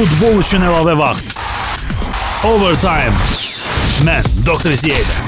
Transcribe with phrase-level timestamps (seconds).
[0.00, 1.34] futbol üçün əlavə vaxt.
[2.48, 3.12] Overtime.
[4.06, 4.72] Mən Dr.
[4.80, 5.18] Ziyədə.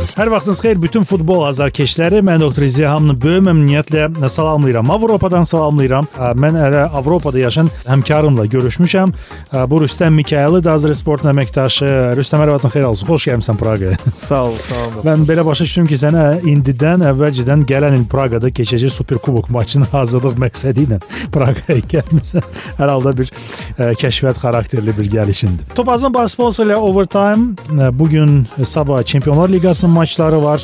[0.00, 2.22] Hər vaxtınız xeyir bütün futbol azarkeşləri.
[2.24, 2.64] Mən Dr.
[2.72, 4.90] Ziya hamını böyük məmnuniyyətlə salamlayıram.
[4.90, 6.06] Avropadan salamlayıram.
[6.40, 9.12] Mən hələ Avropada yaşayan həmkarımla görüşmüşəm.
[9.68, 11.90] Bu Rüstəm Mikayəli Dazır Sportun əməkdaşı.
[12.16, 13.08] Rüstəm hər vaxtın xeyir olsun.
[13.10, 13.98] Xoş gəlmisən Praqaya.
[14.28, 14.96] Sağ ol, sağ ol.
[15.08, 20.40] Mən belə başa düşdüm ki, sənə indidən əvvəlcədən gələn il Praqada keçəcək Superkubok maçının hazırlıq
[20.46, 21.00] məqsədi ilə
[21.34, 22.48] Praqaya gəlmisən.
[22.80, 25.74] Hər halda bir ə, kəşfiyyat xarakterli bir gəlişindir.
[25.76, 29.48] Topazın baş sponsoru ilə Overtime bu gün sabah Çempionlar
[29.90, 30.60] Liqasının maçları var.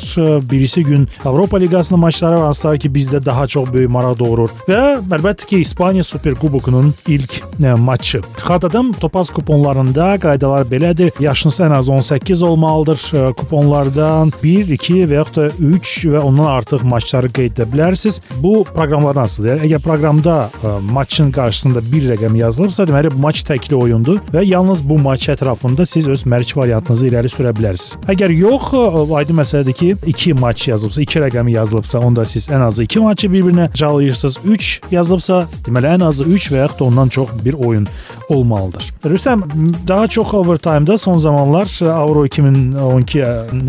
[0.51, 2.45] Birisi gün Avropa Liqasının maçları var.
[2.45, 4.49] Hansılar ki bizdə daha çox böyük maraq doğurur.
[4.67, 8.21] Və əlbəttə ki İspaniya Superkubokunun ilk ə, maçı.
[8.37, 11.11] Xatırladım, Topaz kuponlarında qaydalar belədir.
[11.19, 12.97] Yaşınız ən az 18 olmalıdır.
[13.13, 18.21] Ə, kuponlardan 1, 2 və yaxud da 3 və ondan artıq maçları qeyd edə bilərsiniz.
[18.43, 19.65] Bu proqramlardan asılıdır.
[19.67, 24.85] Əgər proqramda ə, maçın qarşısında bir rəqəm yazılıbsa, deməli bu maç təkli oyundur və yalnız
[24.89, 27.99] bu maç ətrafında siz öz mərc variantınızı irəli sürə bilərsiniz.
[28.07, 28.71] Əgər yox,
[29.17, 33.27] aydın məsələdir ki, 2 maç yazılıbsa, 2 rəqəmi yazılıbsa, onda siz ən azı 2 maçı
[33.27, 34.37] bir-birinə calayırsınız.
[34.45, 37.87] 3 yazılıbsa, deməli ən azı 3 və yaxud da ondan çox bir oyun
[38.29, 38.93] olmalıdır.
[39.05, 39.41] Rüstəm,
[39.87, 43.21] daha çox overtime-da son zamanlar Euro 2012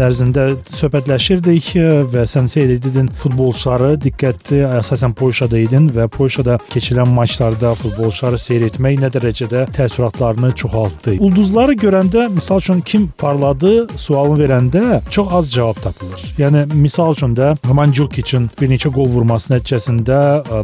[0.08, 1.70] ərzində söhbətləşirdik
[2.12, 8.66] və sən seyr edirdin futbolçuları diqqətli əsasən Polşada idin və Polşada keçirilən maçlarda futbolçuları seyr
[8.68, 11.18] etmək nə dərəcədə təəssüratlarını çoxaltdı.
[11.22, 16.26] Ulduzları görəndə, misal üçün kim parladı sualını verəndə çox az cavab tapılır.
[16.38, 20.18] Yəni misal üçün də Mandzukic-in bir neçə qol vurması nəticəsində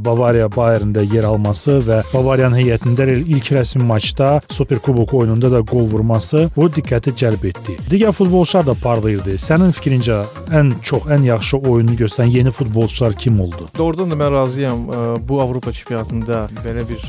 [0.05, 6.49] Bavariya Bayernində yer alması və Bavariyanın heyətində ilk rəsmi maçda Superkubok oyununda da qol vurması
[6.57, 7.77] bu diqqəti cəlb etdi.
[7.91, 9.37] Digər futbolçular da parlayırdı.
[9.41, 13.69] Sənin fikrincə ən çox, ən yaxşı oyunu göstərən yeni futbolçular kim oldu?
[13.79, 14.87] Doğrudan da mən razıyam.
[15.29, 17.01] Bu Avropa çempionatında belə bir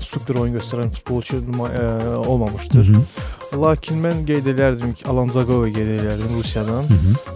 [0.00, 1.42] super oyun göstərən futbolçu
[2.26, 2.88] olmamışdır.
[2.88, 3.00] Hı -hı.
[3.54, 6.82] Lakin mən qeyd edərdim ki, Alan Zagovi qeyd edərdim Rusiyadan.
[6.90, 7.34] Hı -hı.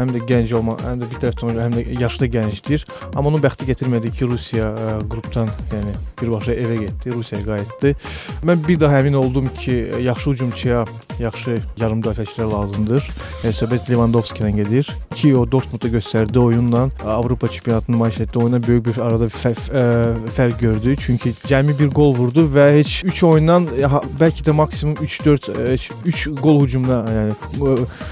[0.00, 2.84] Həm də gənc olma, həm də bir tərəfdən həm də yaşlı gəncdir.
[3.14, 7.94] Amma onun bəxti gətirmədi ki, Rusiya ə, qrupdan, yəni birbaşa evə getdi, Rusiyaya qayıtdı.
[8.44, 10.84] Mən bir daha əmin oldum ki, yaxşı hücumçuya
[11.20, 13.06] yaxşı yarım müdafiəçilər lazımdır.
[13.44, 18.86] Yəni söhbət Lewandowski-dən gedir ki, o Dortmundda göstərdiyi oyunla Avropa çempionatının maç etdiyi oyuna böyük
[18.86, 19.84] bir arada fərq, ə,
[20.36, 20.96] fərq gördü.
[21.00, 23.68] Çünki cəmi bir gol vurdu və heç 3 oyundan
[24.20, 27.34] bəlkə də maksimum 3-4 3 qol hücumuna yəni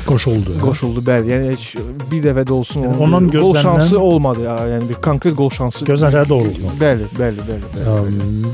[0.06, 0.58] qoşuldu.
[0.62, 1.32] Qoşuldu, bəli.
[1.32, 1.66] Yəni heç
[2.10, 4.46] bir dəfə də olsun yəni, onun gol şansı olmadı.
[4.46, 5.84] Yəni bir konkret gol şansı.
[5.88, 6.74] Gözlənilən doğrultma.
[6.80, 7.84] Bəli, bəli, bəli.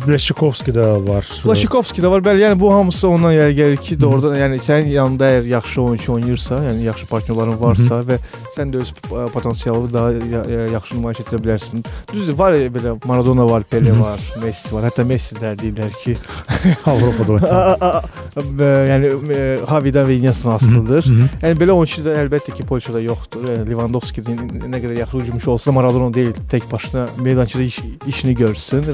[0.07, 1.27] Bleşikovski də var.
[1.45, 2.25] Bleşikovski də var.
[2.25, 6.13] Bəli, yəni bu hamısı ondan yəni gəlir ki, doğrudan yəni sənin yanında əgər yaxşı oyunçu
[6.13, 8.09] oynayırsa, yəni yaxşı partnyorların varsa Hı -hı.
[8.11, 8.19] və
[8.57, 8.93] sən də öz
[9.33, 10.11] potensialını daha
[10.73, 11.85] yaxşı nümayiş etdirə bilərsən.
[12.13, 14.85] Düzdür, var belə Maradona var, Pele var, Messi var.
[14.89, 16.17] Hətta Messi də deyirlər ki,
[16.87, 18.03] Avropada
[18.91, 19.11] yəni
[19.71, 21.09] Havidən və Iniestan asılıdır.
[21.43, 23.47] Yəni belə oyunçu da əlbəttə ki, Polşada yoxdur.
[23.51, 28.85] Yəni Lewandowski nə qədər yaxşı hücumçu olsa, Maradona deyil, tək başına meydançada iş, işini görsün.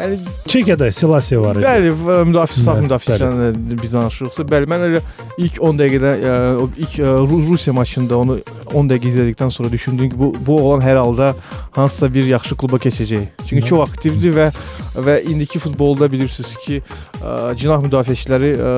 [0.00, 1.66] Yəni Çekiyada Silasiya var idi.
[1.66, 1.92] Bəli,
[2.30, 5.02] müdafiə sağ müdafiəçidən biz danışırıqsa, bəli, mən elə
[5.38, 6.12] ilk 10 dəqiqədə
[6.62, 6.98] o ilk
[7.48, 8.38] Rusiya maçında onu
[8.74, 11.34] 10 dəqiqə izlədikdən sonra düşündüm ki, bu bu olan hər halda
[11.76, 13.26] hansısa bir yaxşı kluba keçəcək.
[13.48, 14.48] Çünki çox aktivdir və
[14.98, 16.80] və indiki futbolda bilirsiniz ki,
[17.58, 18.72] cinah müdafiəçiləri ə,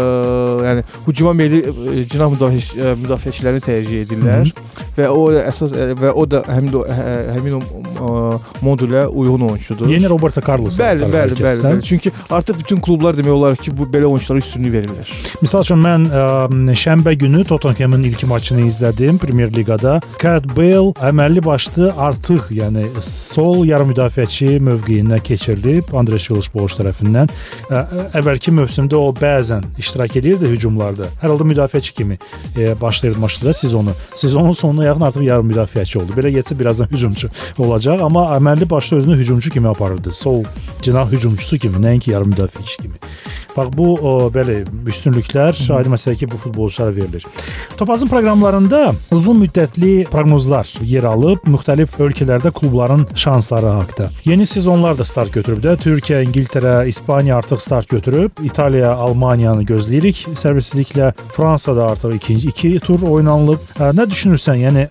[0.68, 4.89] yəni hücuma meyilli cinah müdafiə müdafiəçilərini tərcih edirlər Hı -hı.
[5.00, 9.88] Və o əsas və o da həmin o həmin o ə, modulə uyğun oyunçudur.
[9.90, 10.78] Yeni Roberto Carlos.
[10.80, 11.82] Bəli, bəli, bəli, bəli.
[11.86, 15.10] Çünki artıq bütün klublar demək olar ki, bu belə oyunçulara üstünlük verirlər.
[15.40, 16.24] Məsəl üçün mən ə,
[16.84, 19.98] şənbə günü Tottenhamın ilk maçını izlədim Premyer Liqada.
[20.20, 27.30] Gareth Bale əməlli başlı artıq, yəni sol yarım müdafiəçi mövqeyinə keçirilib Andres Villas-Boas tərəfindən.
[27.70, 27.84] Ə,
[28.20, 31.08] əvvəlki mövsümdə o bəzən iştirak edirdi hücumlarda.
[31.22, 32.18] Hər halda müdafiəçi kimi
[32.56, 33.94] e, başlayırdı maçda sezonu.
[34.14, 36.16] Sezonun sonuna yaxın artıq yarım müdafiəçi oldu.
[36.18, 40.12] Belə getsə birazdan hücumçu olacaq, amma əməlli başlı özünü hücumçu kimi aparırdı.
[40.12, 40.44] Sol
[40.82, 42.98] cinah hücumçusu kimi, nəinki yarım müdafiəçi kimi.
[43.56, 47.26] Bax bu o, belə üstünlüklər aydın məsələ ki, bu futbolçulara verilir.
[47.76, 54.10] Topazın proqramlarında uzun müddətli proqnozlar yer alıb, müxtəlif ölkələrdə klubların şansları haqqında.
[54.24, 55.76] Yeni sezonlar da start götürüb də.
[55.80, 58.30] Türkiyə, İngiltərə, İspaniya artıq start götürüb.
[58.44, 60.22] İtaliya, Almaniyanı gözləyirik.
[60.38, 63.60] Səbirsizliklə Fransada artıq ikinci 2 tur oynanılıb.
[63.96, 64.60] Nə düşünürsən?
[64.66, 64.86] Yəni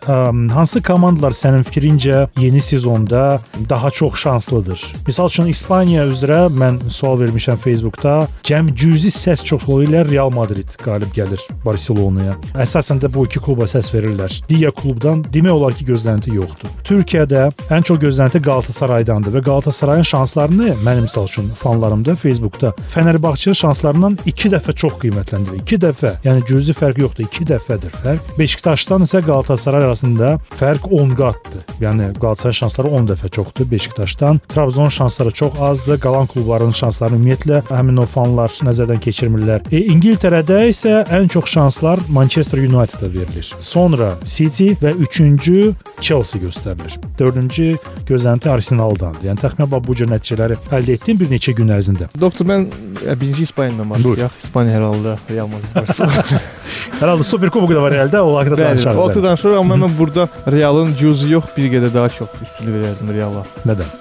[0.54, 3.40] hansı komandalar sənin fikrincə yeni sezonda
[3.70, 4.86] daha çox şanslıdır?
[5.08, 8.28] Məsəl üçün İspaniya üzrə mən sual vermişəm Facebookda.
[8.50, 12.34] Cəmi cüzi səs çoxluğu ilə Real Madrid qalib gəlir Barselonaya.
[12.58, 14.34] Əsasən də bu iki kluba səs verirlər.
[14.50, 16.72] Digər klubdan demək olar ki, gözlənti yoxdur.
[16.88, 24.18] Türkiyədə ən çox gözlənti Qalatasaraydandır və Qalatasarayın şanslarını mənim misal üçün fanlarımda Facebookda Fənərbağçı şanslarından
[24.26, 25.62] 2 dəfə çox qiymətləndirir.
[25.62, 26.16] 2 dəfə.
[26.26, 28.34] Yəni cüzi fərq yoxdur, 2 dəfədir fərq.
[28.40, 31.66] Beşiktaşdan isə Qalatasaray arasında fərq 10 qatdır.
[31.86, 34.42] Yəni Qalatasaray şansları 10 dəfə çoxdur Beşiktaşdan.
[34.50, 36.00] Trabzon şansları çox azdır.
[36.02, 39.66] Qalan klubların şanslarını ümumiyyətlə həmin o fanlar nəzərdən keçirmirlər.
[39.72, 43.50] E, İngiltərədə isə ən çox şanslar Manchester United-a verilir.
[43.62, 46.98] Sonra City və 3-cü Chelsea göstərilir.
[47.20, 47.70] 4-cü
[48.10, 49.28] gözlənti Arsenaldandır.
[49.30, 52.10] Yəni təxminən bu cür nəticələri əldə etdim bir neçə gün ərzində.
[52.20, 52.70] Doktor mən
[53.06, 54.40] e, birinci İspaniyadan başlayaq.
[54.44, 56.40] İspaniya hər halda Real Madrid.
[57.02, 59.00] hər halda Super Kubok da var əldə, o haqqda danışarıq.
[59.00, 63.14] O haqqda danışırıq, amma mən burada Realın cüzü yox, bir qədər daha çox üstünlük verərdim
[63.16, 63.46] Reala.
[63.68, 63.98] Nədən?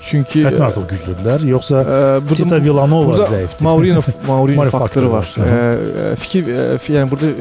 [0.00, 3.64] Çünki Həddən artıq güclüdülər, yoxsa ə, burada, Tita Villanova zəifdir.
[3.66, 5.28] Mourinho Mourinho faktoru var.
[5.36, 5.50] var.
[5.50, 6.64] Ə, fikir ə,
[6.96, 7.34] yəni burada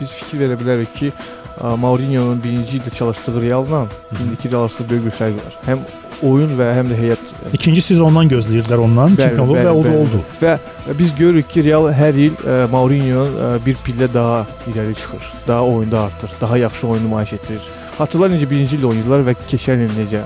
[0.00, 1.12] biz fikir verə bilərik ki,
[1.54, 3.86] Mourinho'nun birinci ildə çalışdığı Realla
[4.24, 5.58] indiki Real arasında böyük bir fərq var.
[5.66, 5.84] Həm
[6.26, 7.28] oyun və həm də heyət.
[7.54, 10.22] İkinci sezondan gözləyirdilər ondan çempionluq və o da oldu.
[10.42, 10.56] Və
[10.98, 12.42] biz görürük ki, Real hər il
[12.72, 13.28] Mourinho
[13.66, 17.70] bir pillə daha irəli çıxır, daha oyunda artır, daha yaxşı oyun nümayiş etdirir.
[17.98, 20.24] Hatırlar necə birinci ildə oynayırdılar və keçən il necə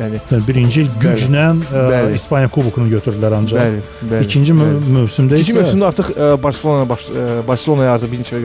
[0.00, 3.60] yəni, yəni birinci güclə ə, İspaniya kubokunu götürdülər ancaq.
[3.60, 4.26] Bəli, bəli.
[4.26, 4.80] İkinci bəli.
[4.96, 8.40] mövsümdə isə İkinci mövsümdə artıq ə, Barselona baş ə, Barselonaya artıq bir neçə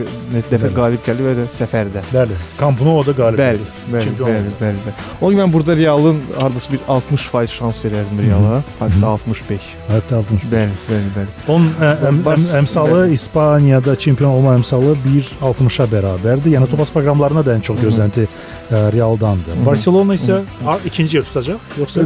[0.52, 2.04] dəfə qalib gəldi və də səfərdə.
[2.12, 2.38] Bəli.
[2.60, 5.06] Camp Nou-da qalib bəli, bəli, bəli, bəli, bəli.
[5.20, 9.70] Onun kimi mən burada Realın hardasa bir 60% şans verərdim Reala, hətta 65.
[9.88, 10.52] Hətta 65.
[10.52, 11.36] Bəli, bəli, bəli.
[11.48, 13.18] Onun ə, əm, əm, əmsalı bəli.
[13.18, 16.54] İspaniyada çempion olma əmsalı 1.60-a bərabərdir.
[16.56, 18.28] Yəni Topas proqramlarına da ən çox gözlənti
[18.68, 19.56] Realdandır.
[19.64, 20.42] Barselona isə
[20.84, 22.04] ikinci yer tutacaq, yoxsa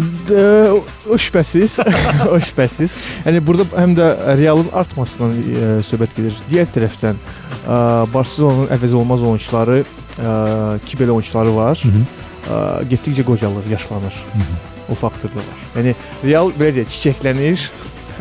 [1.11, 1.79] o şübhəsiz,
[2.33, 2.97] o şübhəsiz.
[3.27, 4.09] Yəni burada həm də
[4.39, 6.37] Realın artmasından ə, söhbət gedir.
[6.51, 7.79] Digər tərəfdən ə,
[8.13, 10.35] Barselonanın əvəz olmaz oyunçuları, ə,
[10.87, 11.81] ki belə oyunçuları var.
[11.83, 12.05] Hı -hı.
[12.43, 14.15] Ə, getdikcə qocalır, yaşlanır.
[14.35, 14.61] Hı -hı.
[14.93, 15.59] O faktor da var.
[15.77, 15.95] Yəni
[16.25, 17.71] Real belə deyək, çiçəklənir.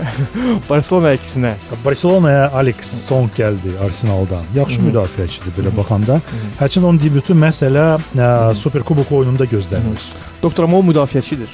[0.69, 1.53] Barselona əksinə.
[1.86, 4.45] Barselonaya Alex Song gəldi Arsenaldan.
[4.56, 4.88] Yaxşı Hı -hı.
[4.89, 6.21] müdafiəçidir belə baxanda.
[6.59, 10.07] Hətta onun debyutu məsələ ə, Super Kubok oyununda gözlənilir.
[10.44, 11.50] Doktor Mo müdafiəçidir.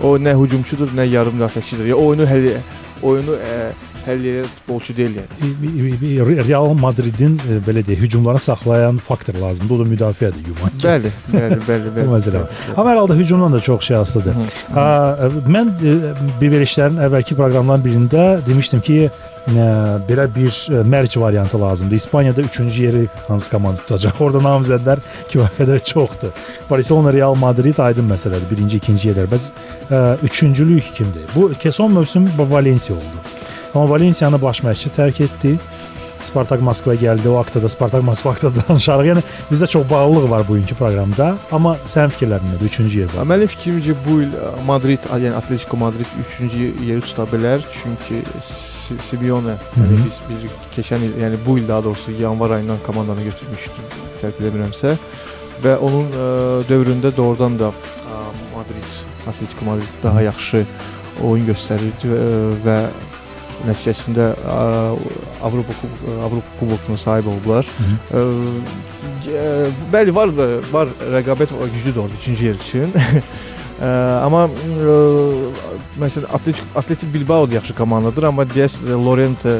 [0.00, 1.86] O nə hücumçudur, nə yarım müdafiəçidir.
[1.86, 2.56] Ya oyunu həll
[3.02, 3.72] oyunu ə,
[4.06, 6.44] həll edən futbolçu deyil yəni.
[6.48, 9.74] Real Madridin e, belə deyək, hücumları saxlayan faktor lazımdır.
[9.74, 10.84] O da müdafiədir güman ki.
[10.86, 12.06] Bəli, bəli, bəli, bəli.
[12.06, 12.44] Bu məsələ.
[12.76, 14.54] Amma hər halda hücumdan da çox şey asılıdır.
[15.56, 15.96] Mən e,
[16.40, 19.00] bir verişlərin əvvəlki proqramların birində demişdim ki,
[19.48, 19.66] ə,
[20.08, 20.52] belə bir
[20.84, 21.96] mərc variantı lazımdır.
[21.96, 24.20] İspaniyada 3-cü yeri hansı komanda tutacaq?
[24.24, 26.34] Orada namizədlər kifayət çoxdur.
[26.70, 28.48] Barcelona, Real Madrid aydın məsələdir.
[28.50, 29.30] Birinci, ikinci yerlər.
[29.30, 29.50] Bəs
[29.90, 31.28] ə, üçüncülük kimdir?
[31.34, 33.28] Bu son mövsüm Valensiya oldu.
[33.74, 35.58] Amma Valensiyanı baş məşqçi tərk etdi.
[36.22, 37.28] Spartak Moskva gəldi.
[37.28, 39.06] O haqqda da Spartak Moskva haqqında danışarıq.
[39.10, 41.30] Yəni bizdə çox bağlılıq var bugünkü proqramda.
[41.52, 42.68] Amma sənin fikirlərin nədir?
[42.68, 43.24] 3-cü yerdə.
[43.30, 44.34] Mənim fikrimcə bu il
[44.66, 47.64] Madrid, yəni Atletico Madrid 3-cü yeri tuta bilər.
[47.78, 48.22] Çünki
[49.08, 53.88] Simeone, yəni biz bir keçən il, yəni bu il daha doğrusu yanvar ayından komandanı götürmüşdü.
[54.20, 54.96] Səhv eləmirəmsə
[55.64, 56.26] və onun ə,
[56.68, 58.20] dövründə doğrudan da ə,
[58.56, 60.64] Madrid, Atletico Madrid daha yaxşı
[61.24, 62.20] oyun göstərirdi və,
[62.64, 62.76] və
[63.68, 64.32] nəticəsində
[65.42, 65.76] Avropa
[66.24, 67.66] Avropa kubokuna sahib oldular.
[67.78, 68.26] Hı -hı.
[69.92, 70.28] Bəli, var
[70.72, 72.92] var rəqabət güclüdür orada 3-cü yer üçün.
[74.24, 74.94] amma ə,
[76.00, 79.54] məsələn Atletik Atletik Bilbao da yaxşı komandadır, amma deyəs Lorente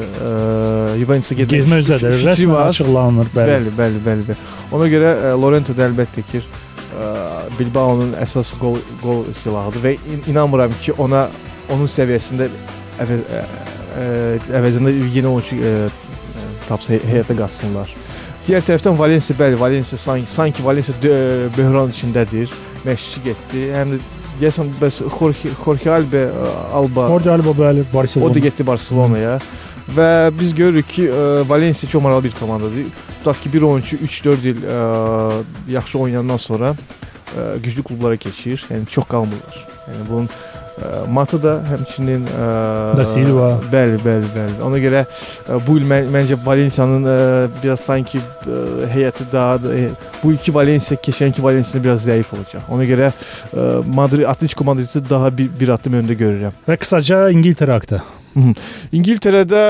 [0.99, 2.19] Juventus-a getmək üzrədir.
[2.27, 3.51] Rəsmən açıqlanır, bəli.
[3.51, 4.27] Bəli, bəli, bəli.
[4.29, 4.37] bəli.
[4.77, 6.43] Ona görə Lorente də əlbəttə ki
[7.57, 11.27] Bilbao-nun əsas qol qol silahıdır və in inanmıram ki, ona
[11.71, 12.49] onun səviyyəsində
[13.01, 13.43] əvəz, ə,
[14.59, 15.89] əvəzində yeni oyunçu ə,
[16.67, 17.91] tapsa heyətə qatsınlar.
[18.45, 20.97] Digər tərəfdən Valensiya bəli, Valensiya sanki sanki Valensiya
[21.57, 22.53] böhran içindədir.
[22.85, 23.67] Məşqçi getdi.
[23.75, 23.99] Həm də
[24.39, 26.23] deyəsən bəs Jorge Jorge Alba
[26.73, 28.31] Alba Jorge Alba bəli Barselona.
[28.31, 29.37] O da getdi Barselonaya.
[29.91, 31.05] Və biz görürük ki,
[31.49, 32.85] Valensiya çox maraqlı bir komandadır.
[33.19, 34.77] Tutaq ki, bir oyunçu 3-4 il ə,
[35.69, 38.65] yaxşı oynayandan sonra ə, güclü klublara keçir.
[38.71, 39.57] Yəni çox qalmırlar.
[39.89, 40.29] Yəni bunun
[41.09, 42.25] Matı da həmçinin
[42.97, 43.49] Da Silva.
[43.71, 44.55] Bəli, bəli, bəli.
[44.65, 45.03] Ona görə
[45.67, 47.05] bu il mən, məncə Valensiyanın
[47.63, 48.21] biraz sanki
[48.93, 49.59] heyəti daha
[50.23, 52.65] bu iki Valensiya keçənki Valensiya biraz zəif olacaq.
[52.69, 53.11] Ona görə
[53.85, 56.57] Madrid Atletico Madridi daha bir, bir addım öndə görürəm.
[56.67, 58.20] Və qısaca İngiltərə haqqında
[58.95, 59.61] İngiltərədə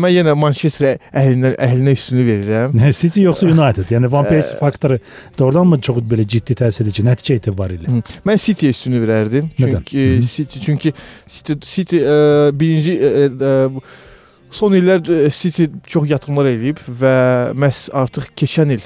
[0.00, 2.74] mən yenə Manchester əhlinə əhlinə üstünlük verirəm.
[2.76, 3.92] Nə City yoxsa United?
[3.92, 4.98] Yəni Van Persie faktoru
[5.38, 8.00] doğrudanmı çox belə ciddi təsir edir nəticə etibarilə?
[8.26, 9.50] Mən City-yə üstünlük verərdim.
[9.56, 10.22] Çünki Hı -hı.
[10.34, 10.92] City çünki
[11.26, 13.80] City City ə, birinci ə, ə,
[14.50, 17.14] son illər City çox yatırımlar eləyib və
[17.54, 18.82] məhz artıq keçən il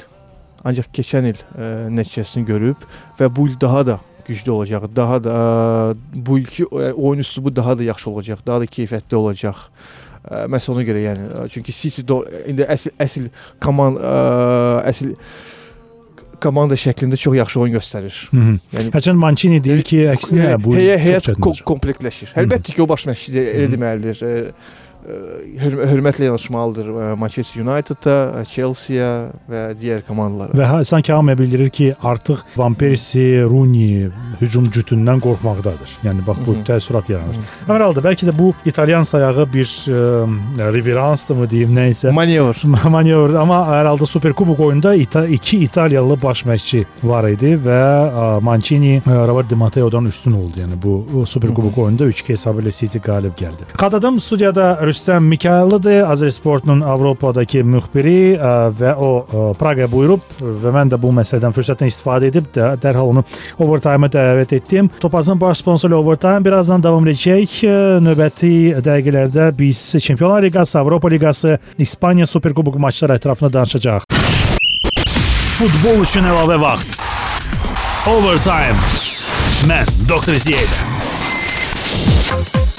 [0.65, 2.77] ancaq keçən il ə, nəticəsini görüb
[3.21, 4.89] və bu il daha da güclü olacaq.
[4.97, 9.19] Daha da ə, bu ilki ə, oyun üslubu daha da yaxşı olacaq, daha da keyfiyyətli
[9.21, 9.67] olacaq.
[10.25, 12.05] Ə, Məhz ona görə yəni çünki City
[12.51, 13.31] indi əsl əsl
[13.65, 14.01] komand
[14.91, 15.15] əsl
[16.41, 18.17] komanda şəklində çox yaxşı oyun göstərir.
[18.31, 18.59] Hı -hı.
[18.77, 21.65] Yəni Həçən Mancini deyir ki, əksinə bu heyət olacaq.
[21.69, 22.33] komplektləşir.
[22.37, 23.73] Əlbəttə ki, o baş məşqçi elə Hı.
[23.75, 24.17] deməlidir.
[24.25, 24.53] Ə, hörm-
[25.61, 29.11] Hörmətlə yanaşmalıdır ə, Manchester United-a, ə, Chelsea-yə
[29.50, 30.57] və digər komandalara.
[30.59, 35.97] Və ha, sanki hamıya bildirir ki, artıq Van Persie, Rooney hücum cütündən qorxmaqdadır.
[36.04, 36.64] Yəni bax bu Hı -hı.
[36.69, 37.37] təəssürat yaranır.
[37.69, 42.12] Amma herhalde bəlkə də bu İtalyan sayağı bir e, reveranstı mı deyim, nə isə.
[42.12, 42.57] Manevr.
[42.97, 47.80] manevr amma herhalde Super Kubok oyunda İta iki İtalyalı baş məşqçi var idi və
[48.12, 50.61] a, Mancini e, Robert Di Matteo'dan üstün oldu.
[50.61, 53.64] Yəni bu o Super Kubok oyunda 3-2 hesabı ilə City qalib gəldi.
[53.76, 60.90] Qadadım studiyada Rüstəm Mikayılıdır, Azərsportun Avropadakı müxbiri e, və o e, Praqa buyurub və mən
[60.90, 63.23] də bu məsələdən fürsətdən istifadə edib də dərhal onu
[63.62, 64.90] Overtime-a dəvət etdim.
[65.00, 67.56] Topazın baş sponsoru Overtime birazdan davam edəcək.
[67.62, 74.11] E, Növbəti dəqiqələrdə biz Çempionlar Liqası, Avropa Liqası, İspaniya Super Kubok maçları ətrafında danışacağıq.
[75.61, 76.97] Futbol üçün əlavə vaxt.
[78.11, 78.80] Overtime.
[79.70, 80.40] Mən Dr.
[80.40, 80.89] Ziyədə.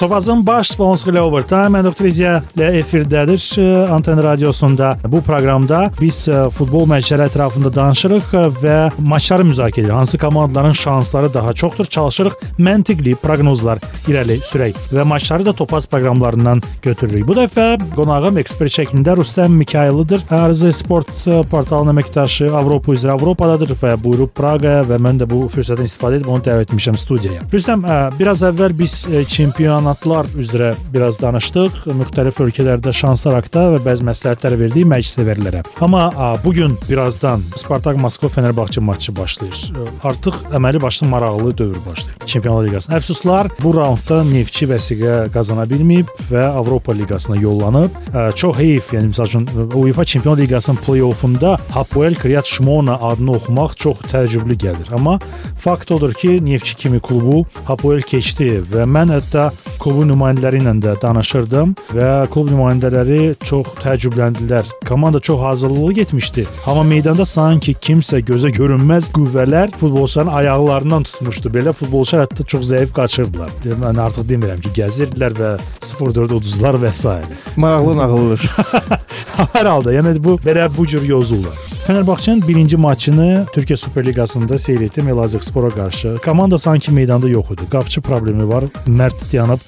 [0.02, 1.78] Topazın baş sponsoru Overtime.
[1.78, 2.08] Mən Dr.
[2.10, 3.38] Ziya ilə efirdədir.
[3.60, 9.84] e, Anten Radiosunda bu proqramda biz e, futbol məşqləri ətrafında danışırıq e, və maçları müzakirə
[9.84, 9.92] edirik.
[9.94, 13.78] Hansı komandaların şansları daha çoxdur, çalışırıq məntiqli proqnozlar
[14.08, 17.28] irəli sürək və maçları da Topaz proqramlarından götürürük.
[17.28, 20.26] Bu dəfə qonağım ekspert şəklində Rüstəm Mikayılıdır.
[20.30, 21.14] Arzu Sport
[21.50, 26.34] portalının əməkdaşı Avropa üzrə Avropadadır və buyurub Praqaya və mən də bu fürsətdən istifadə edib
[26.34, 27.46] onu dəvət etmişəm studiyaya.
[27.54, 27.86] Rüstəm,
[28.18, 31.80] biraz əvvəl biz e, çempionatlar üzrə biraz danışdıq.
[31.98, 35.64] Müxtəlif ölkələrdə şanslar haqqında və bəzi məsləhətlər verdik məclis sevərlərə.
[35.82, 36.04] Amma
[36.44, 39.72] bu gün birazdan Spartak Moskva Fenerbahçe maçı başlayır.
[39.74, 42.18] E, Artıq əməli başlı maraqlı dövr başlayır.
[42.26, 42.96] Çempionlar Liqasında.
[43.00, 47.98] Əfsuslar bu raundda Neftçi vəsiqə qazana bilməyib və Avropa Liqasına yollanıb.
[48.14, 53.74] E, Çox heyf, yəni məsəl üçün UEFA Çempionlar Liqasının play-offunda Hapoel Kiryat Shmona adını oxumaq
[53.74, 54.94] çox təəccüblü gəlir.
[54.94, 55.18] Amma
[55.58, 60.92] fakt odur ki, Neftçi kimi klubu Hapoel keçdi və mən hətta klubun nümayəndələri ilə də
[61.00, 64.68] danışırdım və klub nümayəndələri çox təəccübləndilər.
[64.88, 66.44] Komanda çox hazırlıqlı getmişdi.
[66.66, 71.52] Amma meydanda sanki kimsə gözə görünməz qüvvələr futbolçuların ayaqlarından tutmuşdu.
[71.56, 73.50] Belə futbolçular hətta çox zəif qaçırdılar.
[73.82, 77.16] Mən artıq demirəm ki, gəzirdilər və 0-4 uduzdular və s.
[77.56, 78.50] Maraqlı nağıldır.
[79.56, 81.56] Hər halda, yəni bu belə bu cür yozurlar.
[81.86, 86.16] Fenerbahçenin birinci maçını Türkiyə Super Liqasında seyr etdim Elazığspora qarşı.
[86.24, 87.62] Komanda sanki meydanda yox idi.
[87.70, 88.64] Qapçı problemi var.
[88.86, 89.58] Mərd dayanıb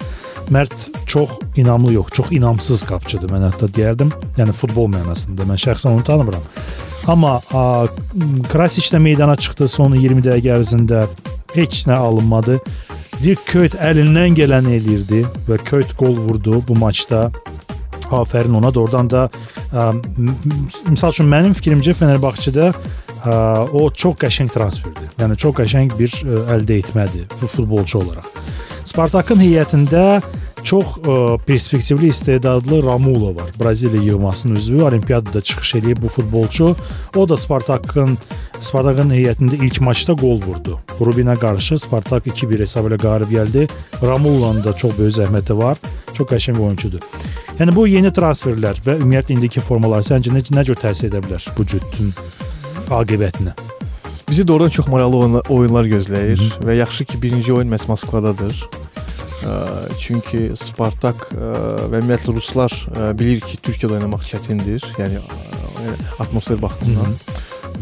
[0.50, 0.72] Mərd
[1.06, 4.12] çox inamlı yox, çox inamsız qapçıdır mən hətta deyərdim.
[4.36, 5.46] Yəni futbol mənasında.
[5.48, 6.42] Mən şəxsən onu tanımıram.
[7.08, 7.86] Amma a,
[8.52, 11.06] Krasic də meydana çıxdı son 20 dəqiqə ərzində.
[11.54, 12.58] Heç nə alınmadı.
[13.22, 17.30] Dirk Köyt əlindən gələni eləyirdi və Köyt qol vurdu bu maçda.
[18.22, 20.36] Afərin ona doğrudan da ə, m-
[20.90, 23.34] misal üçün mənim fikrimcə Fenerbahçedə ə,
[23.74, 25.10] o çox qəşəng transferdir.
[25.22, 28.28] Yəni çox qəşəng bir ə, əldə etmədir bu futbolçu olaraq.
[28.84, 30.20] Spartakın heyətində
[30.64, 33.50] çox ə, perspektivli, istedadlı Ramulo var.
[33.60, 36.76] Braziliya yığmasının üzvü, Olimpiyadada çıxış eləyib bu futbolçu.
[37.16, 38.18] O da Spartakın
[38.60, 40.78] Spartakın heyətində ilk maçda qol vurdu.
[41.00, 43.68] Rubinə qarşı Spartak 2-1 hesab ilə qalib gəldi.
[44.02, 45.78] Ramulo'nun da çox böyük zəhməti var.
[46.14, 47.04] Çox qəşəng oyunçudur.
[47.58, 51.44] Yəni bu yeni transferlər və ümumiyyətlə indiki formalar səncə nə, nə cür təsir edə bilər
[51.58, 52.14] bu cütün
[52.90, 53.52] aqibətinə?
[54.30, 58.83] Bizi doğrudan çox maraqlı oyunlar, gözləyir Hı və yaxşı ki, birinci oyun məhz Moskvadadır.
[60.00, 61.50] Çünki Spartak ə,
[61.92, 65.20] və ümumiyyətlə ruslar ə, bilir ki, Türkiyədə oynamaq çətindir, yəni
[65.84, 67.16] yəni atmosfer baxımından.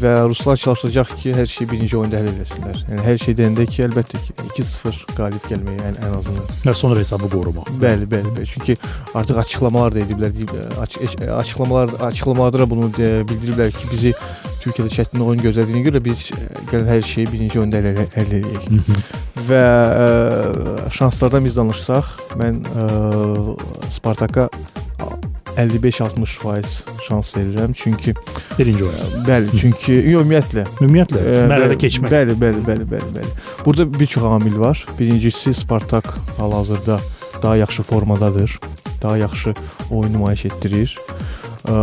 [0.03, 2.79] Və ruslar çalışacaq ki, hər şeyi birinci oyunda həll etsinlər.
[2.89, 6.49] Yəni hər şey deyəndə ki, əlbəttə ki, 2-0 qalib gəlməyə ən, ən azından.
[6.65, 7.69] Və sonra hesabı qorumaq.
[7.83, 8.49] Bəli, bəli, bəli.
[8.55, 8.79] Çünki
[9.15, 10.97] artıq açıqlamalar da ediblər, deyiblər, aç,
[11.29, 14.15] açıqlamalar açıqlamalarda da bunu de, bildiriblər ki, bizi
[14.63, 16.41] Türkiyədə çətin oyun gözlədiyinə görə biz ə,
[16.71, 18.69] gəlin hər şeyi birinci edək.
[18.69, 19.01] Hı -hı.
[19.49, 22.05] Və ə, şanslardan biz danışsaq,
[22.39, 22.87] mən ə,
[23.91, 24.49] Spartaka
[25.57, 27.73] 55-60% şans verirəm.
[27.75, 28.15] Çünki
[28.59, 28.97] Birinci oyun.
[29.27, 32.11] bəli, çünki yox, ümumiyyətlə Ümumiyyətlə ə, mərhələ keçmək.
[32.13, 33.33] Bəli, bəli, bəli, bəli, bəli.
[33.65, 34.87] Burada bir çox amil var.
[34.99, 36.05] Birincisi Spartak
[36.39, 37.01] hal-hazırda
[37.43, 38.61] daha yaxşı formadadır.
[39.03, 39.55] daha yaxşı
[39.91, 40.99] oyun nümayiş etdirir.
[41.67, 41.75] Ə,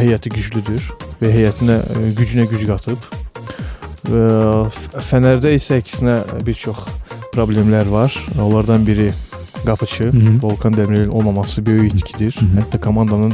[0.00, 0.90] heyəti güclüdür
[1.22, 3.10] və heyətinə ə, gücünə güc qatıb.
[5.06, 6.82] Fənərdə isə əksinə bir çox
[7.32, 8.14] problemlər var.
[8.34, 9.12] Onlardan biri
[9.66, 10.42] qapıçı Hı -hı.
[10.42, 12.36] Volkan Demirelin olmaması böyük itkidir.
[12.38, 12.60] Hı -hı.
[12.60, 13.32] Hətta komandanın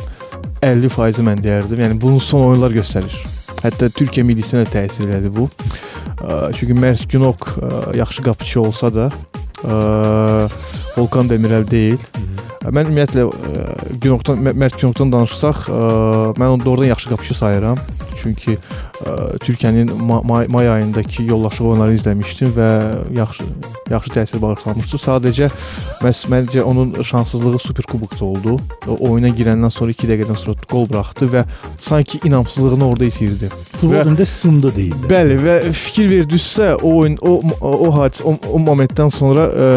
[0.62, 1.80] 50% mən deyərdim.
[1.80, 3.14] Yəni bunu son oyunlar göstərir.
[3.62, 5.49] Hətta Türkiyə millisinə təsir elədi bu.
[6.54, 7.59] Çünki Mert Günok
[7.95, 9.11] yaxşı qapıçı olsa da
[10.97, 11.99] Volkan Demirel deyil.
[11.99, 12.47] Hı -hı.
[12.66, 13.22] Mən ümumiyyətlə
[14.02, 15.68] Günokdan Mert Günokdan danışsaq,
[16.38, 17.78] mən onu doğrudan yaxşı qapıçı sayıram.
[18.22, 19.92] Çünki ə, Türkiyənin
[20.25, 22.70] may, may ayındakı yollaşıq oyunlarını izləmişdim və
[23.18, 23.46] yaxşı
[23.90, 25.00] yaxşı təsir bağışlamışdı.
[25.00, 25.48] Sadəcə
[26.04, 28.56] məs məncə onun şanssızlığı Super Kubokda oldu.
[28.98, 31.44] Oyuna girəndən sonra 2 dəqiqədən sonra qol buraxdı və
[31.80, 33.48] sanki inamsızlığını orada itirdi.
[33.80, 35.08] Futbolunda sındı deyildi.
[35.10, 39.68] Bəli və fikir verdinizsə o oyun o o, o hadisə o, o momentdən sonra ə,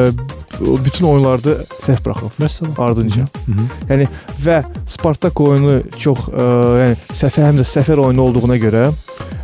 [0.85, 2.37] bütün oyunlarda səhv buraxıb.
[2.41, 3.21] Məsələn, ardınca.
[3.21, 3.65] Hı -hı.
[3.89, 4.07] Yəni
[4.45, 6.47] və Spartak oyunu çox ə,
[6.81, 8.85] yəni səfər həm də səfər oyunu olduğuna görə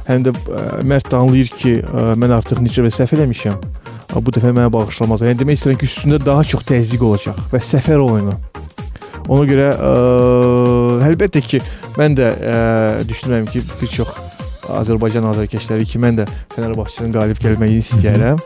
[0.08, 3.60] həm də ə, Mərd anlayır ki, ə, mən artıq neçə və səhv eləmişəm.
[4.18, 5.26] Bu dəfə mənə bağışlamaz.
[5.28, 8.38] Yəni demək istəyirəm ki, üstündə daha çox təzyiq olacaq və səfər oyunu.
[9.28, 9.92] Ona görə ə,
[11.10, 11.62] əlbəttə ki,
[12.00, 12.58] mən də ə,
[13.10, 14.16] düşünürəm ki, bir çox
[14.68, 16.26] Azərbaycan azərkeşləri ki, mən də
[16.56, 18.42] Fənərbağçının qalib gəlməyini istəyirəm.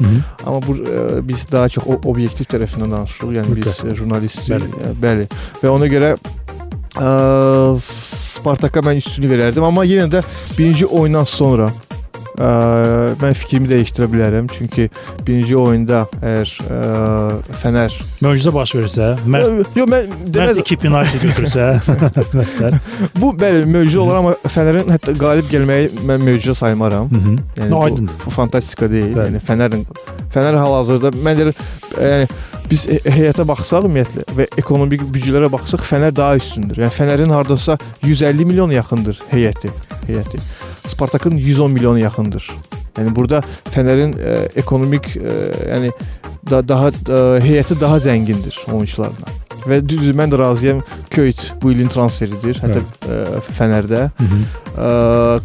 [0.46, 0.84] Amma bu ə,
[1.18, 3.34] e, biz daha çox obyektiv tərəfindən danışırıq.
[3.40, 3.96] Yəni biz okay.
[3.98, 4.70] jurnalist bəli.
[4.70, 5.28] Ə, bəli.
[5.64, 6.41] Və ona görə ə, e,
[6.92, 10.24] Spartaka mən üstünlük verərdim, amma yenə də
[10.58, 11.70] birinci oyundan sonra
[12.42, 12.52] Ə,
[13.22, 14.48] mən fikrimi dəyişdirə bilərəm.
[14.52, 14.88] Çünki
[15.28, 16.80] birinci oyunda əgər ə,
[17.62, 21.68] Fənər möcüzə baş versə, mən Yox, mən deməz 2 penalti götürsə,
[22.34, 22.80] məsələn.
[23.22, 27.12] Bu bəli, möcüzə olar, amma Fənərin hətta qalib gəlməyi mən möcüzə saymaram.
[27.12, 27.38] Hı -hı.
[27.60, 27.84] Yəni no.
[27.90, 29.14] Bu, bu fantastika deyil.
[29.18, 29.36] Bəli.
[29.36, 29.86] Yəni Fənərin
[30.32, 31.64] Fənər hal-hazırda mən deyirəm,
[32.00, 32.28] yəni
[32.72, 36.86] biz heyətə baxsaq ümumiyyətlə və ekonomik büdcələrə baxsaq Fənər daha üstündür.
[36.86, 39.74] Yəni Fənərin hardasa 150 milyon yaxındır heyəti,
[40.08, 40.40] heyəti.
[40.88, 42.52] Spartakın 110 milyona yaxındır.
[42.98, 45.92] Yəni burada Fənərin ə, e, ekonomik ə, e, yəni
[46.50, 49.38] da, daha ə, e, heyəti daha zəngindir oyunçularla.
[49.62, 50.82] Və düzdür, mən də razıyam.
[51.14, 52.60] Köyt bu ilin transferidir.
[52.64, 54.08] Hətta ə, Fənərdə.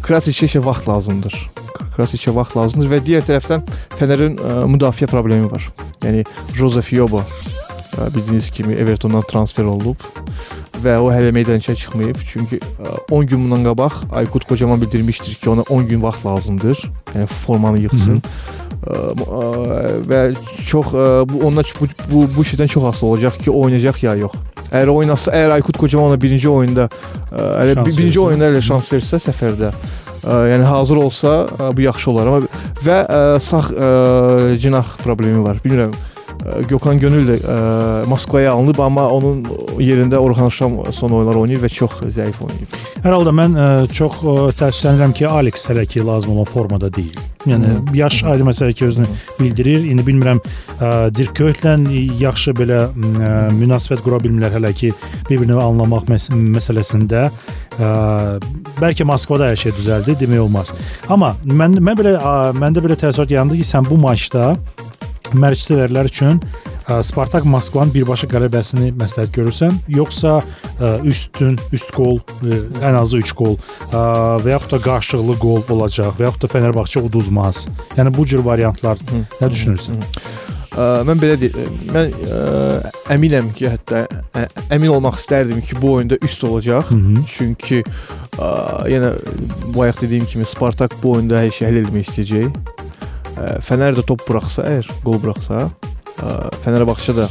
[0.03, 1.37] Krasiçə isə vaxt lazımdır.
[1.95, 3.63] Krasiçə vaxt lazımdır və digər tərəfdən
[3.99, 5.69] Fənərin ə, müdafiə problemi var.
[6.03, 6.25] Yəni
[6.57, 7.23] Josef Yobo
[7.97, 10.03] bildiyiniz kimi Evertondan transfer olub
[10.83, 12.17] və o hələ meydançaya çıxmayıb.
[12.27, 12.59] Çünki
[13.11, 16.91] 10 gün bundan qabaq Aykut Kocaman bildirmişdir ki, ona 10 gün vaxt lazımdır.
[17.15, 18.13] Yəni formanı yığsın.
[18.13, 18.57] Hı -hı.
[20.09, 20.35] və
[20.65, 20.93] çox
[21.29, 24.31] bu ondan bu, bu bu şeydən çox asılı olacaq ki, oynayacaq ya yox.
[24.71, 26.89] Əgər oynasa, əgər Aykut Kocaman ona birinci oyunda
[27.31, 29.71] hələ birinci oyunda elə şans versə səfərdə
[30.27, 32.41] yəni hazır olsa bu yaxşı olar amma
[32.85, 32.97] və
[33.39, 33.63] sağ
[34.59, 35.57] cinah problemi var.
[35.65, 35.93] Bilmirəm
[36.69, 37.55] Gökhan Gönül də ə,
[38.07, 39.41] Moskvaya alınıb, amma onun
[39.83, 42.77] yerində Orxan Şam son oyunlar oynayır və çox zəif oynayır.
[43.03, 47.17] Hər halda mən ə, çox ə, təəssüflənirəm ki, Alex hələ ki lazım olan formada deyil.
[47.47, 47.91] Yəni hmm.
[47.95, 49.09] yaş ayrı məsələ ki özünü
[49.41, 49.83] bildirir.
[49.91, 51.75] İndi bilmirəm ə, Dirk Köytlə
[52.21, 54.93] yaxşı belə ə, münasibət qura bilmirlər hələ ki
[55.27, 57.27] bir-birini anlamaq məs məsələsində.
[57.77, 57.91] Ə,
[58.79, 60.73] bəlkə Moskvada hər şey düzəldi, demək olmaz.
[61.11, 64.53] Amma mən mən belə ə, məndə belə təəssürat yarandı ki, sən bu maçda
[65.33, 66.41] məşqçilər üçün
[67.03, 70.37] Spartak Moskvanın birbaşa qələbəsini məsləhət görürsən, yoxsa
[71.03, 72.21] üstün, üst qol,
[72.79, 73.57] ən azı 3 qol
[73.91, 77.65] və yaxud da qarşılıqlı qol olacaq və yaxud da Fenerbahçe uduzmaz.
[77.97, 79.99] Yəni bu cür variantlar hı, nə düşünürsən?
[79.99, 80.47] Hı.
[80.77, 82.39] Mən belə deyim, mən ə,
[83.15, 84.03] əminəm ki, hətta
[84.37, 84.43] ə,
[84.75, 86.91] əmin olmaq istərdim ki, bu oyunda üst olacaq.
[86.91, 87.23] Hı -hı.
[87.27, 87.81] Çünki
[88.37, 88.49] ə,
[88.85, 89.15] yenə
[89.75, 92.85] bayaq dediyim kimi Spartak bu oyunda hər şeyi həll etmək istəyəcək.
[93.37, 95.67] Fənər də top buraxsa, əgər qol buraxsa,
[96.63, 97.27] Fənərbağçə də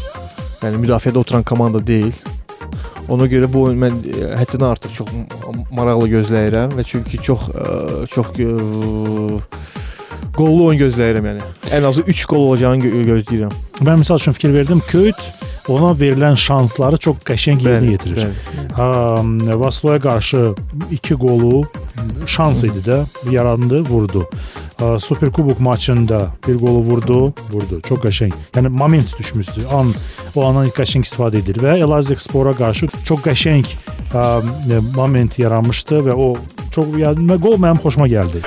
[0.63, 2.15] yəni müdafiədə oturan komanda deyil.
[3.13, 3.99] Ona görə bu oyun mən
[4.39, 5.11] həddindən artıq çox
[5.75, 7.49] maraqlı gözləyirəm və çünki çox
[8.11, 8.33] çox
[10.37, 11.45] qollu oyun gözləyirəm yəni.
[11.75, 13.55] Ən azı 3 qol olacağını gözləyirəm.
[13.87, 15.21] Mən məsəl üçün fikir verdim, Köyt
[15.69, 18.29] ona verilən şansları çox qəşəng yerinə yetirir.
[18.77, 19.23] Ha,
[19.63, 20.55] Vasloya qarşı
[20.91, 21.63] 2 qolu
[22.27, 23.01] şans idi də,
[23.31, 24.25] yarandı, vurdu.
[24.99, 27.81] Super Kubok maçında bir qolu vurdu, vurdu.
[27.89, 28.33] Çox qəşəng.
[28.55, 29.67] Yəni moment düşmüşdü.
[29.73, 29.95] An
[30.35, 33.67] o andan qəşəng istifadə edir və Elazığ Spora qarşı çox qəşəng
[34.13, 36.35] ə, moment yaranmışdı və o
[36.71, 38.45] çox yəni qol mənim xoşuma gəldi.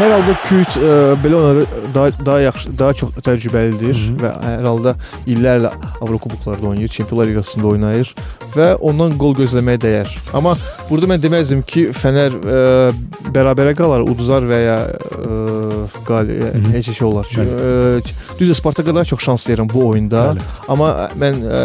[0.00, 4.14] Hər halda Küt ə, belə onları daha daha yaxşı, daha çox təcrübəlidir Hı -hı.
[4.22, 4.94] və hər halda
[5.28, 8.14] illərlə Avrokuboklarda oynayır, Çempionlar Liqasında oynayır
[8.54, 10.08] və ondan qol gözləməyə dəyər.
[10.32, 10.56] Amma
[10.88, 12.92] burada mən deməzdim ki, Fənər ə,
[13.28, 16.64] bərabərə qalar, uduzar və ya ə, qal Hı.
[16.72, 17.28] heç şey olar.
[17.28, 20.30] Çünki ə, düzdür Spartaka daha çox şans verirəm bu oyunda.
[20.32, 20.40] Bəli.
[20.68, 21.64] Amma mən ə,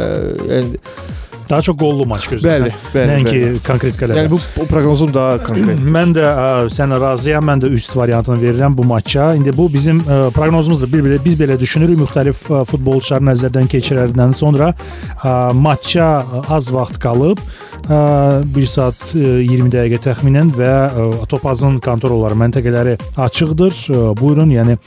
[0.51, 0.83] yəni
[1.49, 2.63] Daha çox qollu maç gözləyirsən.
[2.65, 3.11] bəli, bəli.
[3.11, 4.23] Nəinki konkret qələbə.
[4.23, 5.81] Yəni bu, proqnozum daha konkret.
[5.97, 7.45] Mən də ə, sənə razıyam.
[7.45, 9.27] Mən də üst variantını verirəm bu maça.
[9.37, 10.89] İndi bu bizim ə, proqnozumuzdur.
[10.93, 16.71] Bir belə biz belə düşünürük müxtəlif ə, futbolçuları nəzərdən keçirəndən sonra ə, maça ə, az
[16.73, 17.41] vaxt qalıb.
[17.85, 17.99] ə,
[18.55, 23.77] 1 saat ə, 20 dəqiqə təxminən və ə, Topazın kontorları, məntəqələri açıqdır.
[23.93, 24.79] Ə, Buyurun, yəni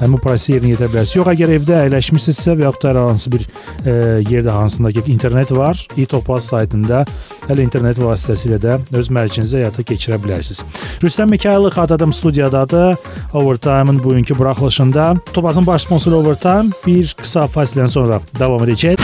[0.00, 1.16] həmin bu prosesi yerinə yetirə bilərsiniz.
[1.20, 3.94] Yox, əgər evdə əyləşmisinizsə və yaxud da hər hansı bir ə,
[4.28, 7.02] yerdə hansında ki internet var, iTopaz saytında
[7.48, 10.64] hələ internet vasitəsilə də öz mərcinizi həyata keçirə bilərsiniz.
[11.02, 12.96] Rüstəm Mikayılov xatadım studiyadadır.
[13.34, 19.02] Overtime-ın bugünkü buraxılışında Topazın baş sponsoru Overtime bir qısa fasilədən sonra davam edəcək.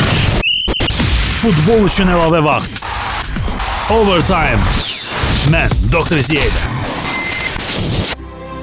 [1.42, 2.78] Futbol üçün əlavə vaxt.
[3.90, 4.62] Overtime.
[5.50, 6.71] Mən Doktor Ziyədə.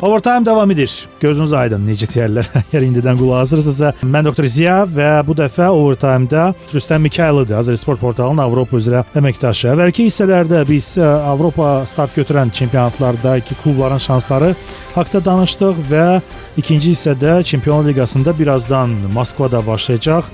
[0.01, 1.07] Overtime davam edir.
[1.19, 2.47] Gözünüz aydın necə deyirlər.
[2.61, 7.57] Əgər indidən qulaq asırsınızsa, mən Doktor Ziya və bu dəfə Overtime-da Rüstəm Mikayılıdır.
[7.59, 9.73] Azər Sport portalının Avropa üzrə əməkdaşı.
[9.73, 14.53] Əvvəlki hissələrdə biz ə, Avropa start götürən çempionatlardakı klubların şansları
[14.95, 16.07] haqqında danışdıq və
[16.63, 20.31] ikinci hissədə Çempionlar Liqasında birazdan Moskvada başlayacaq.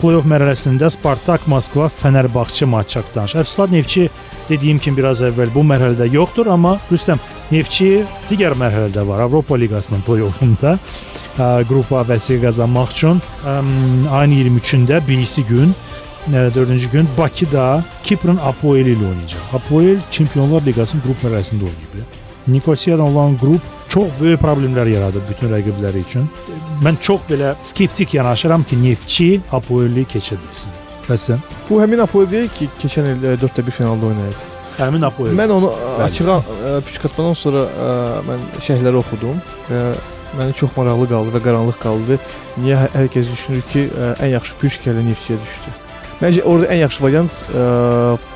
[0.00, 3.40] Playoff mərhələsində Spartak Moskva Fənərbağçı matçı haqqında danışır.
[3.42, 4.06] Əfsuslar Neftçi
[4.48, 7.20] dediyim kimi biraz əvvəl bu mərhələdə yoxdur, amma Rüstəm
[7.52, 7.90] Neftçi
[8.30, 9.20] digər mərhələdə var.
[9.26, 13.58] Avropa Liqasının play-offunda ə, qrupa vəsiqə qazanmaq üçün ə,
[14.20, 15.76] ayın 23-də birisi gün
[16.32, 17.68] ə, dördüncü gün Bakıda
[18.02, 19.52] Kiprın Apoel ilə oynayacaq.
[19.60, 22.19] Apoel Çempionlar Liqasının qrup mərhələsində oynayıb.
[22.52, 26.28] Nikosiyadan olan qrup çox böyük problemlər yaradır bütün rəqibləri üçün.
[26.84, 30.72] Mən çox belə skeptik yanaşıram ki, Neftçi Apoeli keçə bilsin.
[31.08, 31.30] Bəs?
[31.70, 34.38] Bu həmin Apoel deyil ki, keçən il 4-də 1 finalda oynayıb.
[34.78, 35.34] Həmin Apoel.
[35.36, 36.02] Mən onu Bəli.
[36.06, 37.90] açığa ə, püskürtmədən sonra ə,
[38.28, 39.82] mən şərhləri oxudum və
[40.38, 42.18] mənə çox maraqlı qaldı və qaranlıq qaldı.
[42.62, 45.74] Niyə hər- hər kəs düşünür ki, ə, ən yaxşı Püşk ilə Neftçiyə düşdü.
[46.22, 47.66] Məncə orada ən yaxşı variant ə,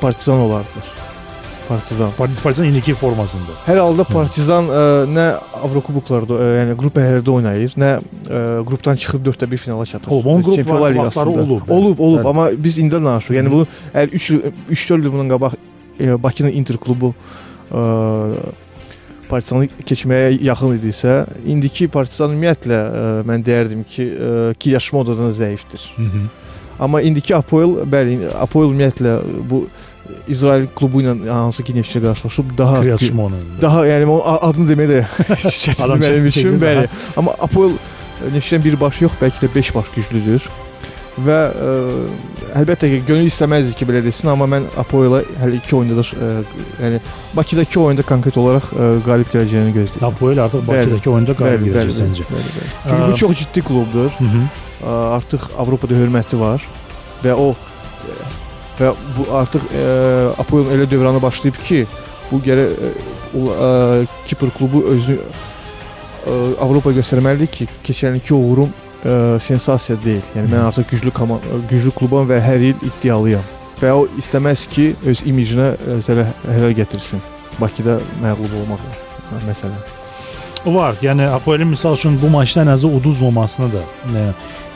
[0.01, 0.83] Partizan olardı.
[1.67, 2.11] Partizan.
[2.43, 3.55] Partizan indiki formasında.
[3.65, 5.25] Hər halda Partizan ə, nə
[5.65, 10.11] Avrokuboklarda, ə, yəni qrup mərhələdə oynayır, nə ə, qrupdan çıxıb 4-də 1 finala çatır.
[10.11, 11.29] Olub, onun qrup Çempionlar Liqasında.
[11.29, 11.69] olub.
[11.69, 12.29] Olub, olub, Bəli.
[12.29, 13.39] amma biz indi danışırıq.
[13.39, 17.13] Yəni bu əgər 3 il 3-4 il bundan qabaq ə, Bakının Inter klubu
[17.71, 17.83] ə,
[19.29, 21.17] Partizanı keçməyə yaxın idisə,
[21.49, 25.81] indiki Partizan ümumiyyətlə ə, mən deyərdim ki, ə, Kiyaşmodadan zəifdir.
[25.97, 26.27] Hı -hı.
[26.79, 29.65] Amma indiki Apoel, bəli, Apoel ümumiyyətlə bu
[30.27, 33.35] İsrail klubu ilə hansı ki Neftçiyə qarşılaşıb daha Kriyat Şimona.
[33.61, 34.99] daha yəni onun adını deməyə də
[35.83, 36.87] Adam mənim çətin üçün, bəli.
[37.17, 37.73] Amma Apoel
[38.33, 40.45] Neftçidən bir baş yox, bəlkə də 5 baş güclüdür.
[41.25, 41.73] Və ə,
[42.59, 46.31] əlbəttə ki, gönül istəməzdi ki, belə desin, amma mən Apoela hələ 2 oyunda da ə,
[46.83, 46.99] yəni
[47.37, 50.09] Bakıdakı oyunda konkret olaraq ə, qalib gələcəyini gözləyirəm.
[50.09, 50.81] Apoel artıq Bəli.
[50.89, 52.27] Bakıdakı oyunda qalib Bəli, bəli, gələcək səncə.
[52.31, 52.71] bəli, bəli.
[52.89, 54.09] Çünki bu çox ciddi klubdur.
[54.19, 54.43] Hı -hı.
[54.83, 56.61] Ə, Artıq Avropada hörməti var
[57.23, 57.55] və o
[58.79, 59.83] və bu artıq ə,
[60.41, 61.81] Apoelin elə dövrana başlayıb ki,
[62.31, 62.93] bu gərək ə,
[63.35, 63.69] o, ə,
[64.29, 70.23] Kipr klubu özünü ə, Avropaya göstərməlidir ki, keçən ilki uğurum ə, sensasiya deyil.
[70.37, 73.53] Yəni mən artıq güclü koman güclü klubam və hər il iddialıyam.
[73.81, 77.23] Və o istəməz ki, öz imijinə ə, zərər zərər gətirsin.
[77.59, 78.83] Bakıda məğlub olmaq
[79.47, 80.04] məsələn.
[80.65, 80.95] Var.
[81.01, 84.21] Yəni Apoelin misal üçün bu maçda azı uduzmamasını da e,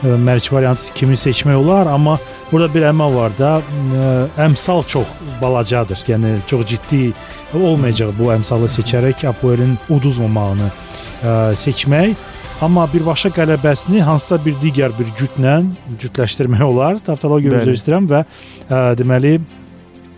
[0.04, 2.18] e, mərc variantı kimi seçmək olar, amma
[2.52, 5.06] burada bir əmə var da, e, əmsal çox
[5.42, 5.98] balacadır.
[6.08, 7.12] Yəni çox ciddi
[7.54, 12.14] olmayacaq bu əmsalı seçərək Apoelin uduzmamağını e, seçmək.
[12.62, 15.62] Amma birbaşa qələbəsini hansısa bir digər bir cütlə
[15.98, 17.00] cütləşdirmək olar.
[17.50, 17.64] Bəli.
[17.64, 19.40] üzr istəyirəm və e, deməli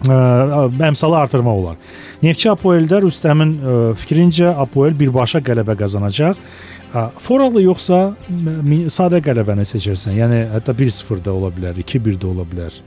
[0.09, 1.81] ə, əmsalı artırmaq olar.
[2.23, 6.41] Neftçi Apoeldə Rüstəmin ə, fikrincə Apoel birbaşa qələbə qazanacaq.
[6.93, 8.15] Ə, Foralı yoxsa
[8.93, 10.17] sadə qələbəni seçirsən.
[10.19, 12.81] Yəni hətta 1-0 da ola bilər, 2-1 də ola bilər.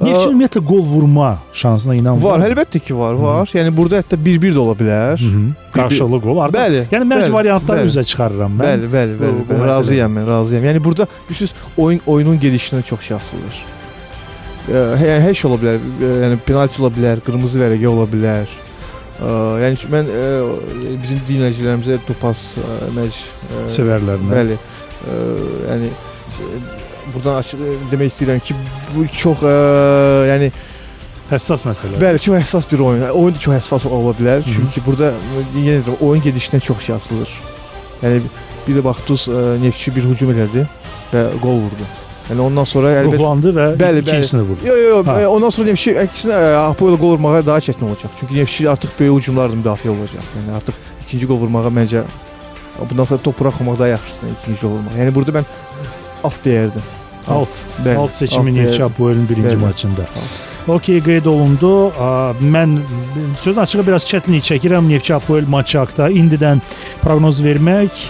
[0.00, 2.24] Neftçi ümumiyyətlə qol vurma şansına inanmır.
[2.24, 3.50] Var, əlbəttə ki, var, var.
[3.52, 5.20] Yəni burada hətta 1-1 də ola bilər.
[5.74, 6.40] Qarşılıqlı qol.
[6.46, 6.80] Artıq Bəli.
[6.94, 7.92] yəni mərc bəli, variantları bəli.
[7.92, 8.64] üzə çıxarıram mən.
[8.64, 9.44] Bəli, bəli, bəli.
[9.44, 9.60] bəli.
[9.60, 9.68] məsələ.
[9.68, 10.66] Razıyam mən, razıyam.
[10.70, 13.62] Yəni burada bilirsiniz, oyun oyunun gedişinə çox şey asılıdır.
[14.68, 15.86] Ə, Yəni hər şey ola bilər.
[16.22, 18.52] Yəni penalti ola bilər, qırmızı vərəqə ola bilər.
[19.18, 19.32] Ə,
[19.64, 20.26] Yəni mən ə,
[21.02, 23.22] bizim dinləyicilərimizə Topaz ə, mərc
[23.74, 24.30] sevərlərinə.
[24.32, 24.58] Bəli.
[24.58, 25.16] Ə,
[25.70, 26.52] yəni ə,
[27.12, 28.58] buradan açıq demək istəyirəm ki,
[28.92, 29.56] bu çox ə,
[30.30, 30.52] yəni
[31.32, 31.96] Həssas məsələ.
[31.96, 33.02] Bəli, çox həssas bir oyun.
[33.16, 34.42] Oyun da çox həssas ola bilər.
[34.44, 35.14] Çünki burada
[35.56, 37.32] yenə deyirəm, oyun gedişindən çox şey asılır.
[38.02, 38.20] Yəni
[38.66, 39.28] biri baxdınız
[39.62, 40.66] Neftçi bir hücum elədi
[41.14, 41.88] və qol vurdu.
[42.30, 44.66] Yəni ondan sonra əlbəttə ruhlandı və bəli, ikincisini vurdu.
[44.68, 48.14] Yox, yox, yo, ondan sonra Neftçi əksinə Apoel qol vurmağa daha çətin olacaq.
[48.20, 50.30] Çünki Neftçi artıq böyük hücumlarla müdafiə olacaq.
[50.38, 52.04] Yəni artıq ikinci qol vurmağa məncə
[52.78, 54.96] bundan sonra top buraxmamaq daha yaxşıdır ikinci qol vurmaq.
[55.02, 55.50] Yəni burada mən
[56.30, 56.88] alt deyərdim.
[57.26, 57.60] Alt.
[57.82, 60.06] Bəli, alt seçimi Neftçi Apoelin birinci bəli, maçında.
[60.22, 60.51] Alt.
[60.68, 61.90] Okey qeyd olundu.
[62.38, 62.76] Mən
[63.42, 66.10] söz açığı biraz çətinlik çəkirəm Neftçi Apoel maçı haqqında.
[66.10, 66.62] İndidən
[67.02, 68.04] proqnoz vermək,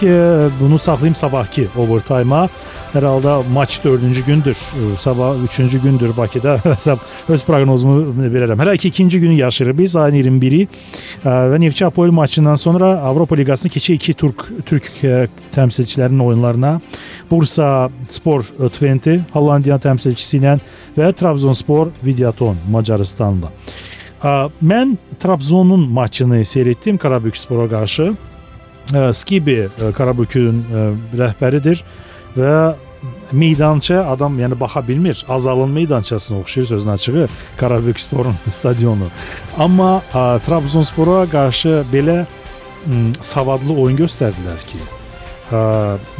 [0.59, 2.47] bunu saxlayım sabahki overtime-a.
[2.93, 4.57] Hər halda maç 4-cü gündür.
[4.97, 6.59] Sabah 3-cü gündür Bakıda.
[6.63, 8.61] Hesab öz proqnozumu verərəm.
[8.61, 10.67] Hələ ki ikinci günü yaşayırıq biz ayın 21-i
[11.25, 14.91] və Neftçi Apoel maçından sonra Avropa Liqasının keçi iki Türk Türk
[15.55, 16.79] təmsilçilərinin oyunlarına
[17.31, 18.45] Bursa Spor
[18.77, 20.59] Twente Hollandiya təmsilçisi ilə
[20.97, 23.51] və Trabzonspor Videoton Macarıstanla.
[24.63, 28.13] Mən Trabzonun maçını seyr etdim Karabükspora qarşı.
[29.13, 30.63] Skibi Karabükün
[31.17, 31.83] rəhbəridir
[32.37, 32.75] və
[33.31, 35.25] meydança adam yəni baxa bilmir.
[35.29, 37.27] Azalın meydançasına oxşayır sözün açığı
[37.57, 39.07] Karabüksporun stadionu.
[39.59, 40.01] Amma
[40.45, 42.25] Trabzonspora qarşı belə
[43.21, 44.79] savadlı oyun göstərdilər ki,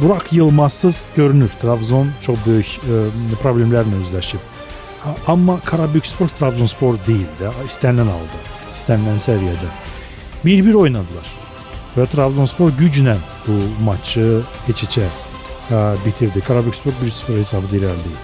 [0.00, 1.50] Burak Yılmazsız görünür.
[1.62, 2.66] Trabzon çox böyük
[3.42, 4.53] problemlərlə üzləşib.
[5.26, 8.40] Amma Karabükspor Trabzonspor deyil də, istənilən halda,
[8.72, 9.68] istənilən səviyyədə.
[10.44, 11.28] Bir-bir oynadılar
[11.96, 15.08] və Trabzonspor güclə bu maçı heç-heçə
[16.04, 16.40] bitirdi.
[16.40, 18.20] Karabükspor 1-0 hesabı irəliləyib.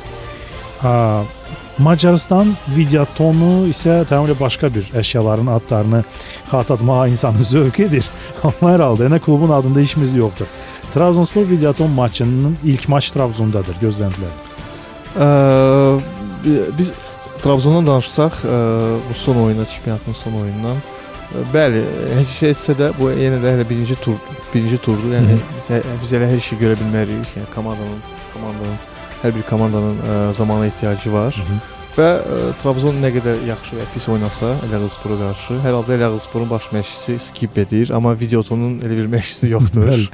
[1.80, 6.02] Macaristan videotonu isə tamamilə başqa bir əşyaların adlarını
[6.50, 8.08] xatırlatmağa insanın zövq edir.
[8.44, 10.48] Amma hər halda yenə klubun adında işimiz yoxdur.
[10.94, 14.34] Trabzonspor videoton maçının ilk maç Trabzondadır, gözləntilər.
[16.78, 16.92] Biz
[17.42, 18.42] Trabzondan danışsaq,
[19.10, 20.76] bu son oyuna, çempionatın son oyunundan
[21.54, 21.84] Bəli,
[22.18, 24.16] heç şey etsə də bu yenə də hələ birinci tur,
[24.50, 25.12] birinci turdur.
[25.14, 25.68] Yəni biz,
[26.02, 27.36] biz hələ hər şeyi görə bilmərik.
[27.36, 28.00] Yəni komandanın,
[28.32, 28.80] komandanın
[29.22, 31.38] hər bir komandanın ə, zamana ehtiyacı var.
[31.38, 31.79] Hı -hı.
[31.96, 36.68] Və ə, Trabzon nə qədər yaxşı və pis oynasa Əlağızspora qarşı, hər halda Əlağızsporun baş
[36.74, 40.04] məşqçisi skip edir, amma videotonun elə bir məşqçisi yoxdur.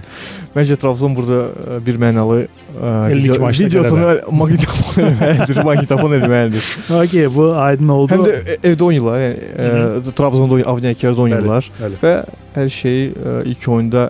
[0.57, 6.71] Məncə Trabzon burada ə, bir mənalı ə, video, videotonu maqnitofon eləməlidir, maqnitofon eləməlidir.
[7.03, 8.17] Okay, bu aydın oldu.
[8.17, 12.15] Həm də evdə oynayırlar, yəni ə, Trabzonda oynayırlar, Avniyakerdə oynayırlar və
[12.57, 14.09] hər şey ə, ilk oyunda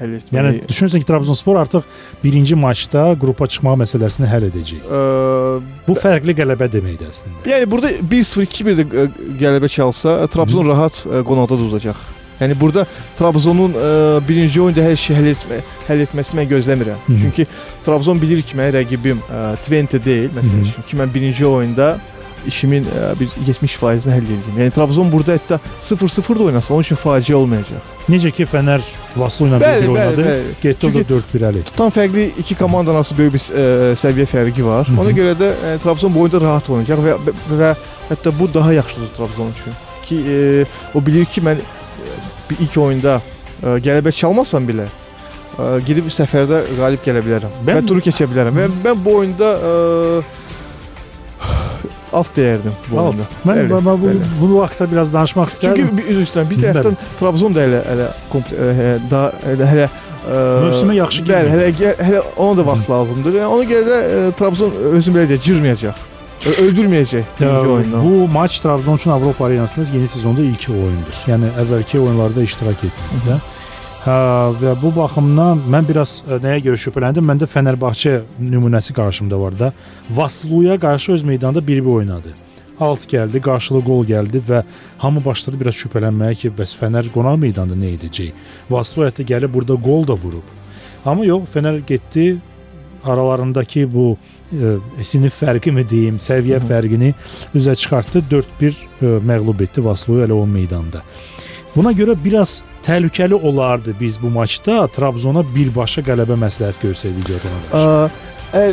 [0.00, 0.36] həll etməli.
[0.36, 1.86] Yəni düşünürsən ki, Trabzonspor artıq
[2.24, 4.84] birinci maçda qrupa çıxmaq məsələsini həll edəcək.
[4.84, 5.00] Ə,
[5.86, 7.46] bu fərqli qələbə deməkdir əslində.
[7.48, 9.08] Yəni burada 1-0 2-1 də
[9.40, 10.70] qələbə çalsa, Trabzon Hı.
[10.72, 12.04] rahat qonaqda udacaq.
[12.40, 12.84] Yəni burada
[13.16, 13.92] Trabzonun ə,
[14.28, 16.98] birinci oyunda hər şeyi həll, etmə, həll etməsini mən gözləmirəm.
[17.06, 17.20] Hı -hı.
[17.22, 17.46] Çünki
[17.84, 21.96] Trabzon bilir ki, mənim rəqibim ə, Twente deyil, məsələn, ki mən birinci oyunda
[22.48, 24.58] işimin ə, bir 70%-ni həll edəcəm.
[24.60, 27.92] Yəni Trabzon burada hətta 0-0 da oynasa onun üçün faciə olmayacaq.
[28.10, 28.84] Necə ki Fənər
[29.16, 31.62] Vaslo ilə bir oynadı, getdi o da 4-1 əli.
[31.76, 33.64] Tam fərqli iki komanda arası böyük bir ə,
[34.02, 34.86] səviyyə fərqi var.
[34.86, 35.00] Hı -hı.
[35.04, 37.72] Ona görə də ə, Trabzon bu oyunda rahat oynayacaq və, və, və
[38.10, 39.80] hətta bu daha yaxşıdır Trabzon üçün.
[40.06, 41.64] Ki ə, o bilir ki mən
[42.50, 43.20] bir ilk oyunda
[43.62, 44.86] ə, qələbə çalmasam belə
[45.58, 47.60] ə, gedib səfərdə qalib gələ bilərəm.
[47.66, 48.58] Mən, və turu keçə bilərəm.
[48.60, 49.72] Və mən bu oyunda ə,
[52.12, 53.14] alt deyərdim bu alt.
[53.14, 53.28] oyunda.
[53.44, 54.32] Mən bəli, bu, bəli.
[54.40, 55.88] bu vaxtda biraz danışmaq istərdim.
[55.90, 58.10] Çünki bir üstdən bir tərəfdən Trabzon da elə elə
[59.10, 59.88] daha elə hələ
[60.26, 61.54] mövsümə yaxşı gəlir.
[61.54, 63.40] Bəli, hələ hələ ona da vaxt lazımdır.
[63.40, 66.04] Yəni ona görə də ə, Trabzon özünü belə deyə cırmayacaq.
[66.46, 68.04] Öldürməyəcək birinci oyundan.
[68.04, 71.22] Bu maç Trabzon üçün Avropa arenasında yeni sezonda ilk oyundur.
[71.26, 73.38] Yəni əvvəlki oyunlarda iştirak etməkdə.
[73.38, 73.55] Hə,
[74.06, 77.24] və bu baxımdan mən biraz ə, nəyə görə şübhələndim?
[77.26, 79.72] Məndə Fənərbağçə nümunəsi qarşımda var da.
[80.10, 82.34] Vasluya qarşı öz meydanında 1-1 oynadı.
[82.80, 84.62] Alt gəldi, qarşılı qol gəldi və
[85.02, 88.30] hamı başladı biraz şübhələnməyə ki, bəs Fənər qonaq meydanında nə edəcək?
[88.70, 90.54] Vaslu hətta gəlib burada qol da vurub.
[91.04, 92.36] Amma yox, Fənər getdi
[93.02, 94.12] aralarındakı bu
[94.52, 96.68] ə, sinif fərqi mi deyim, səviyyə Hı -hı.
[96.70, 97.14] fərqini
[97.54, 98.22] üzə çıxartdı.
[98.30, 101.02] 4-1 məğlub etdi Vasluyu elə o meydanda.
[101.76, 107.58] Buna görə biraz təhlükəli olardı biz bu maçda Trabzona birbaşa qələbə məsləhət görsək videodan.
[108.56, 108.72] Əgər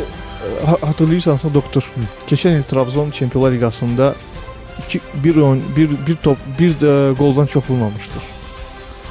[0.80, 2.06] hatırlayırsansa doktor, Hı.
[2.28, 4.14] keçən il Trabzon Çempionlar Liqasında
[4.88, 8.22] 2 bir oyun, bir bir top, bir də qoldan çox vurmamışdır.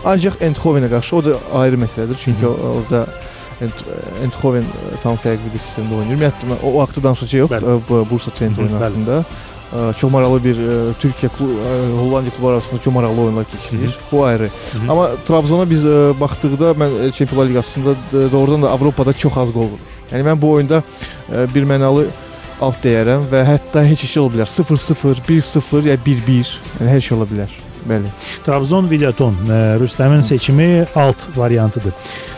[0.06, 2.17] Ancaq Eindhovenə qarşı o da ayrı məsələdir.
[2.23, 2.47] Çünki Hı.
[2.47, 3.08] orada
[4.23, 4.65] Eindhoven
[5.03, 6.17] tam fərqli bir sistemdə oynayır.
[6.17, 7.49] Ümumiyyətlə o vaxtı danışacağıq
[8.10, 9.25] Bursa Twente oyunu haqqında
[9.99, 13.88] çox maraqlı bir ə, Türkiyə klub, ə, Hollandiya klubları arasında çox maraqlı oyunlar keçirir.
[13.88, 14.12] Hı -hı.
[14.12, 14.43] Bu ayrı.
[14.43, 14.91] Hı -hı.
[14.91, 17.95] Amma Trabzona biz ə, baxdıqda mən Çempionlar Liqasında
[18.31, 19.83] doğrudan da Avropada çox az qol vurur.
[20.12, 20.83] Yəni mən bu oyunda
[21.33, 22.05] ə, bir mənalı
[22.62, 24.47] alt deyərəm və hətta heç şey ola bilər.
[24.47, 27.49] 0-0, 1-0 ya 1-1, yəni hər şey ola bilər.
[27.89, 28.12] Bəli.
[28.45, 29.36] Trabzon Videoton
[29.81, 31.93] Rüstəmin seçimi alt variantıdır.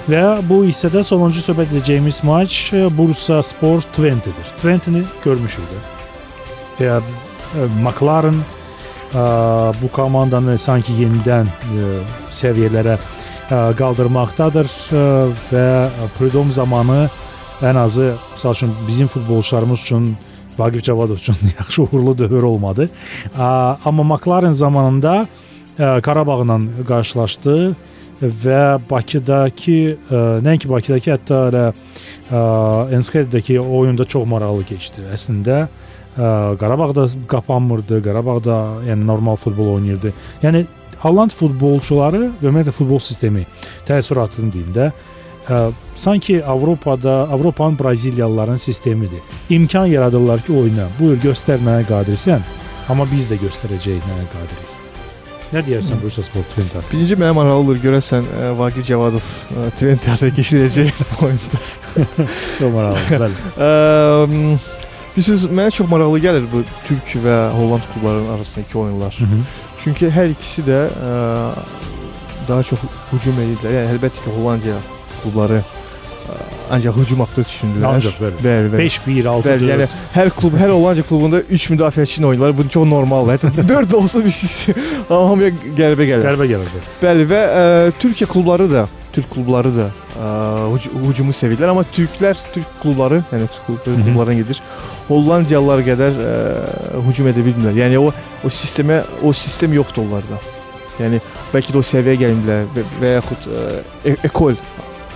[0.09, 2.61] Və bu hissədə sonuncu söhbət edəcəyimiz maç
[2.97, 4.55] Bursa Spor Twente-dir.
[4.61, 5.94] Twente-ni görmüşük də.
[6.79, 8.43] Və e, McLaren
[9.79, 11.47] bu komandanı sanki yenidən
[12.35, 12.97] səviyyələrə
[13.79, 14.67] qaldırmaqdadır
[15.53, 15.67] və
[16.17, 17.05] Prudom zamanı
[17.63, 20.17] ən azı məsəl üçün bizim futbolçularımız üçün
[20.57, 22.89] Vaqif Cavadov üçün yaxşı uğurlu dövr olmadı.
[23.85, 25.27] Amma McLaren zamanında
[25.77, 27.55] Qarabağla qarşılaşdı
[28.21, 29.79] və Bakıdakı
[30.45, 31.65] nəinki Bakıdakı hətta elə
[32.95, 35.03] Enskredədəki oyunda çox maraqlı keçdi.
[35.11, 35.65] Əslində
[36.15, 40.13] Qarabağda qapanmırdı, Qarabağda yəni normal futbol oynayırdı.
[40.43, 40.63] Yəni
[41.03, 43.43] Holland futbolçuları və ümumiyyətlə futbol sistemi
[43.89, 44.91] təəssüratını deyim də
[45.95, 49.19] sanki Avropada, Avropanın Braziliyalıların sistemidir.
[49.49, 50.87] İmkan yaradırlar ki, oyna.
[50.99, 52.41] Buyur göstər mənə qadirsən,
[52.89, 54.74] amma biz də göstərəcəyik nəyə qadirik.
[55.53, 56.81] Nə deyərsən Bursa Sport Twente?
[56.89, 59.27] Birinci mənə maraqlıdır görəsən ə, Vaqif Cavadov
[59.77, 61.61] Twente-də keçirəcək oyunda.
[62.57, 63.53] çox maraqlıdır, bəli.
[63.55, 63.69] Ə,
[65.15, 69.15] Bilirsiniz, mənə çox maraqlı gəlir bu Türk və Holland klublarının arasındakı oyunlar.
[69.19, 69.43] Hı -hı.
[69.83, 71.53] Çünki hər ikisi də ə,
[72.47, 72.79] daha çox
[73.13, 73.77] hücum edirlər.
[73.77, 74.81] Yəni əlbəttə ki, Hollandiya
[75.23, 75.61] klubları
[76.71, 77.87] ancaq hücum haqqında düşündülər.
[77.89, 78.41] Ancaq bəli.
[78.43, 78.89] Bəli, bəli.
[78.89, 79.47] 5-1, 6-4.
[79.49, 82.57] Bəli, yəni hər klub, hər Hollandiya klubunda 3 müdafiəçi ilə oynayırlar.
[82.57, 83.39] Bu çox normaldır.
[83.45, 84.75] Hətta 4 olsa bir şey
[85.09, 86.25] amma hamıya qəribə gəlir.
[86.27, 86.89] Qəribə gəlir.
[87.03, 87.65] Bəli və ə,
[88.01, 90.31] Türkiyə klubları da, Türk klubları da ə,
[91.05, 94.61] hücumu sevirlər, amma türklər, Türk klubları, yəni Türk klublarına gedir.
[95.07, 96.33] Hollandiyalılar qədər ə,
[97.07, 97.77] hücum edə bilmirlər.
[97.85, 98.09] Yəni o
[98.45, 100.41] o sistemə, o sistem yoxdur onlarda.
[100.99, 101.21] Yəni
[101.53, 103.63] bəlkə də o səviyyəyə gəlmirlər və, və yaxud ə,
[104.05, 104.59] e ekol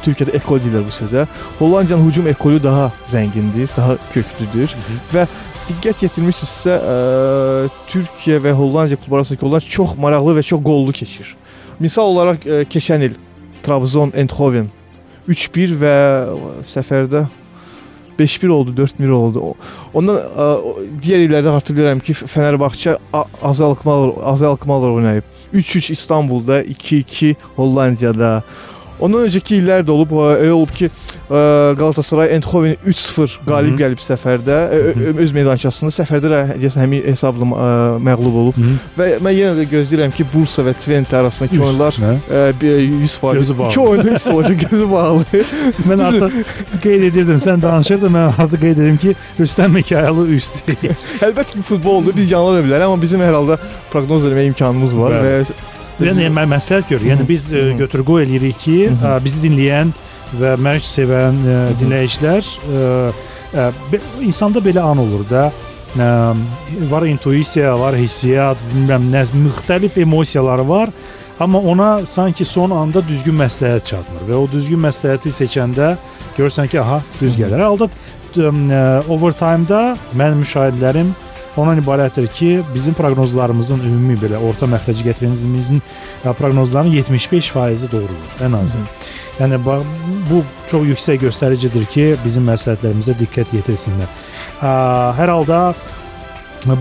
[0.05, 1.25] Türkiyədə ekol deyirlər bu sözə.
[1.59, 4.99] Hollandiyanın hücum ekolu daha zəngindir, daha köklüdür Hı -hı.
[5.13, 5.27] və
[5.69, 11.35] diqqət yetirmisinizsə, ə, Türkiyə və Hollandiya klubları arasındakı oyunlar çox maraqlı və çox qollu keçir.
[11.79, 13.17] Misal olaraq ə, keçən il
[13.63, 14.69] Trabzon Eindhoven
[15.27, 15.95] 3-1 və
[16.65, 17.27] səfərdə
[18.19, 19.53] 5-1 oldu, 4-1 oldu.
[19.93, 20.47] Ondan ə,
[20.99, 22.97] digər illərdə xatırlayıram ki, Fənərbağçə
[23.41, 25.23] azalqmalar azalqmalar oynayıb.
[25.53, 28.43] 3-3 İstanbulda, 2-2 Hollandiyada.
[28.99, 30.89] Ondan öncəki illər də olub, elə olub ki,
[31.29, 34.55] Galatasaray Eindhoven 3-0 qalib gəlib səfərdə,
[35.21, 35.93] öz meydançasında.
[35.93, 37.45] Səfərdə də deyəsən həmin hesabla
[38.01, 38.57] məğlub olub.
[38.97, 43.69] Və mən yenə də gözləyirəm ki, Bursa və Twente arasındakı oyunlar 100% gözü bağlı.
[43.69, 45.25] İki oyunda 100 olacaq, gözü bağlı.
[45.89, 46.37] mən artıq
[46.83, 50.97] qeyd edirdim, sən danışırdın, mən artıq qeyd edim ki, Rüstəm Mikayəli üst deyir.
[51.21, 53.59] Əlbəttə ki, futboldur, biz yanıla da bilər, amma bizim hər halda
[53.93, 55.35] proqnoz etmə imkanımız var və
[55.99, 57.11] Yəni mən məsləhət görürəm.
[57.13, 59.91] Yəni biz ə, götür qoy eləyirik ki, ə, bizi dinləyən
[60.39, 62.53] və mərc sevən ə, dinləyicilər
[64.21, 65.49] insanda belə an olur da.
[65.97, 66.09] Ə,
[66.91, 70.93] var intuisiya, var hissiyat, bilmirəm nə müxtəlif emosiyalar var.
[71.39, 75.93] Amma ona sanki son anda düzgün məsləhət çatmır və o düzgün məsləhəti seçəndə
[76.37, 77.63] görürsən ki, aha, düz gəlir.
[77.63, 77.87] Halda
[79.09, 81.13] overtime-da mən müşahidələrim
[81.57, 85.81] ondan ibarətdir ki, bizim proqnozlarımızın ümumi belə orta məxrəci gətirənimizin
[86.23, 88.79] proqnozlarının 75%-i doğrudur ən azı.
[88.79, 88.83] Hı.
[89.39, 89.59] Yəni
[90.29, 94.09] bu çox yüksək göstəricidir ki, bizim məsləhətlərimizə diqqət yetirsinlər.
[94.59, 95.73] Hər halda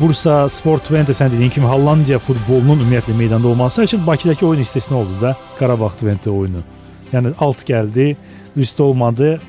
[0.00, 4.96] Bursa Sport Twente sən dediyin kimi Hollandiya futbolunun ümumiyyətlə meydanda olması üçün Bakıdakı oyun istisna
[4.96, 6.64] oldu da Qarabağ Twente oyunu.
[7.12, 8.16] Yəni alt gəldi,
[8.56, 9.40] üst olmadı.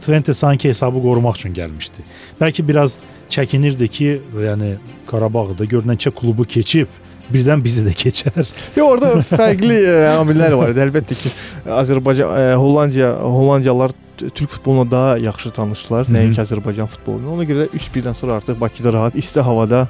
[0.00, 2.04] Twente sanki hesabı qorumaq üçün gəlmişdi.
[2.40, 2.98] Bəlkə biraz
[3.32, 4.10] çəkinirdi ki,
[4.44, 4.74] yəni
[5.10, 6.88] Qarabağda görünən ki, klubu keçib
[7.32, 8.44] birdən bizi də keçər.
[8.76, 10.82] Yox, orada fərqli e, amillər var idi.
[10.84, 11.32] Əlbəttə ki,
[11.80, 17.32] Azərbaycan, ə, e, Hollandiya, Hollandiyalılar Türk futboluna daha yaxşı tanışdılar, nəinki Azərbaycan futboluna.
[17.34, 19.88] Ona görə də 3-1-dən sonra artıq Bakıda rahat, isti havada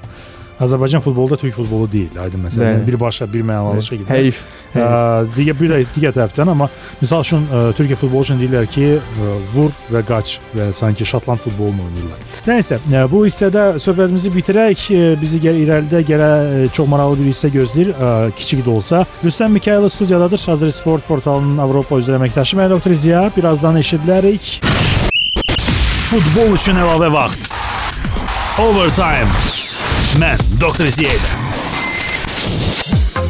[0.61, 2.69] Azərbaycan futbolu da Türk futbolu deyil, aydın məsələ.
[2.69, 4.09] Yəni birbaşa bir mənalı şəkildə.
[4.11, 4.45] Heyf.
[5.35, 6.69] Digər bir də digər tərəfdən amma
[7.01, 8.87] misal üçün Türkiyə futbolu üçün deyirlər ki,
[9.55, 12.23] vur və qaç və sanki Şotland futbolunu oynayırlar.
[12.47, 12.79] Nəysə,
[13.11, 14.87] bu hissədə söhbətimizi bitirək.
[15.21, 16.31] Bizi gəl irəlidə gələ
[16.75, 17.93] çox maraqlı bir hissə gözləyir,
[18.39, 19.03] kiçik də olsa.
[19.25, 20.47] Rüstəm Mikayılov studiyadadır.
[20.55, 23.27] Azər Sport portalının Avropa üzrə əməkdaşı mən doktor Ziya.
[23.37, 24.61] Birazdan eşidilərik.
[26.13, 27.51] Futbol üçün əlavə vaxt.
[28.63, 29.64] Overtime.
[30.21, 31.44] Mən Doktor Ziyədə.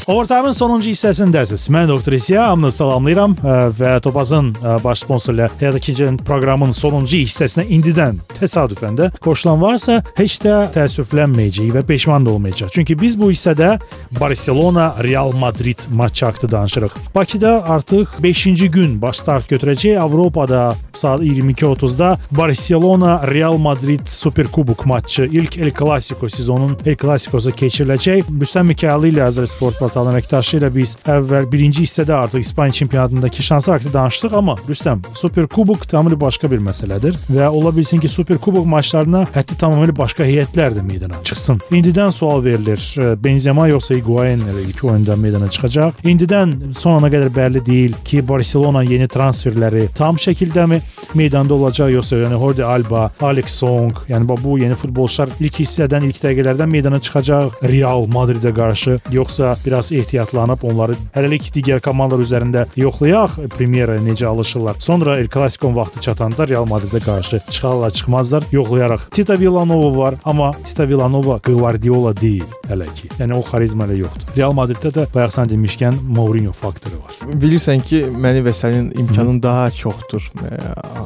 [0.05, 1.63] Overtime-ın sonuncu hissəsindəsiz.
[1.73, 7.23] Mən Doktor İsiya, hamını salamlayıram ə, və Topazın ə, baş sponsoru həyata keçirilən proqramın sonuncu
[7.23, 12.69] hissəsinə indidən təsadüfən də qoşulan varsa, heç də təəssüflənməyəcək və peşman da olmayacaq.
[12.75, 13.79] Çünki biz bu hissədə
[14.21, 17.01] Barselona Real Madrid matçı haqqında danışırıq.
[17.15, 19.97] Bakıda artıq 5-ci gün baş start götürəcək.
[20.05, 28.29] Avropada saat 22:30-da Barselona Real Madrid Superkubok matçı ilk El Clasico sezonun El Clasicosu keçiriləcək.
[28.41, 29.49] Rüstəm Mikayılı ilə Azər
[29.95, 35.05] Portalı əməkdaşı ilə biz əvvəl birinci hissədə artıq İspaniya çempionatındakı şanslar haqqında danışdıq, amma Rüstəm
[35.15, 40.75] Superkubok tamamilə başqa bir məsələdir və ola bilsin ki, Superkubok maçlarına hətta tamamilə başqa heyətlər
[40.75, 41.61] də meydana çıxsın.
[41.71, 42.83] İndidən sual verilir.
[43.23, 46.03] Benzema yoxsa Higuain ilk oyunda meydana çıxacaq.
[46.03, 50.81] İndidən son ana qədər bəlli deyil ki, Barselona yeni transferləri tam şəkildəmi
[51.15, 56.19] meydanda olacaq yoxsa yəni Jordi Alba, Alex Song, yəni bu yeni futbolçular ilk hissədən, ilk
[56.27, 63.37] dəqiqələrdən meydana çıxacaq Real Madridə qarşı yoxsa biraz ehtiyatlanıb onları hələlik digər komandalar üzərində yoxlayaq
[63.55, 64.77] Premyera necə alışırlar.
[64.79, 69.09] Sonra El Clasico vaxtı çatanda Real Madridə qarşı çıxarlar, çıxmazlar, yoxlayaraq.
[69.11, 73.11] Tita Villanova var, amma Tita Villanova Guardiola deyil hələ ki.
[73.19, 74.33] Yəni o xarizma ilə yoxdur.
[74.37, 77.19] Real Madriddə də bayaq sən demişkən Mourinho faktoru var.
[77.43, 79.43] Bilirsən ki, məni və sənin imkanın Hı.
[79.43, 80.31] daha çoxdur.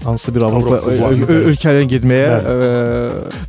[0.05, 2.57] Hansı bir Avropa ölkələrə getməyə ə,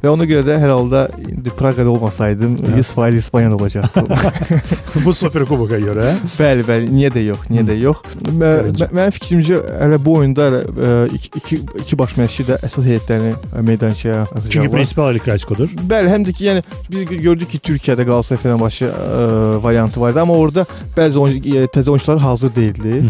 [0.04, 4.08] və ona görə də hər halda indi Praqada olmasaydım 100% İspaniyada olacaqdım.
[5.06, 6.14] bu Super Kuboka görə?
[6.38, 6.88] Bəli, bəli.
[6.96, 7.98] Niyə də yox, niyə də yox.
[8.40, 10.62] Mənim fikrimcə hələ bu oyunda hələ
[11.18, 14.54] iki, iki, iki baş məşqçi də əsas heyətlərini meydançaya atacaqlar.
[14.54, 15.74] Çünki prinsipal El Clasico'dur.
[15.92, 18.92] Bəli, həm də ki, yəni biz gördük ki, Türkiyədə Qalatasaray Fenerbahçe
[19.66, 20.66] variantı var idi, amma orada
[20.96, 23.02] bəzi təzə oyunçular hazır deyildi.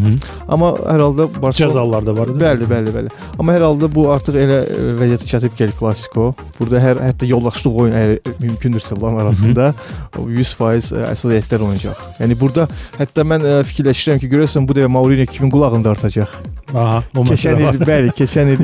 [0.49, 2.41] Amma hər halda Barcelona da var idi.
[2.41, 3.14] Bəli, bəli, bəli.
[3.38, 4.60] Amma hər halda bu artıq elə
[5.03, 6.32] vəziyyətə çatıb El Clasico.
[6.57, 9.74] Burada hər hətta yoldaşlıq oyun əgər mümkündürsə bunların arasında
[10.18, 11.99] 100% əsas heyətlər oynayacaq.
[12.20, 12.68] Yəni burada
[13.00, 16.34] hətta mən ə, fikirləşirəm ki, görəsən bu dəfə Mourinho kimin qulağını dartacaq?
[16.70, 18.60] Aha, o keçən il, bəli, keçən il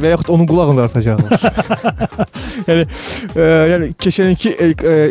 [0.00, 1.44] və yaxud onun qulağını dartacaqlar.
[2.68, 4.54] yəni ə, yəni keçənki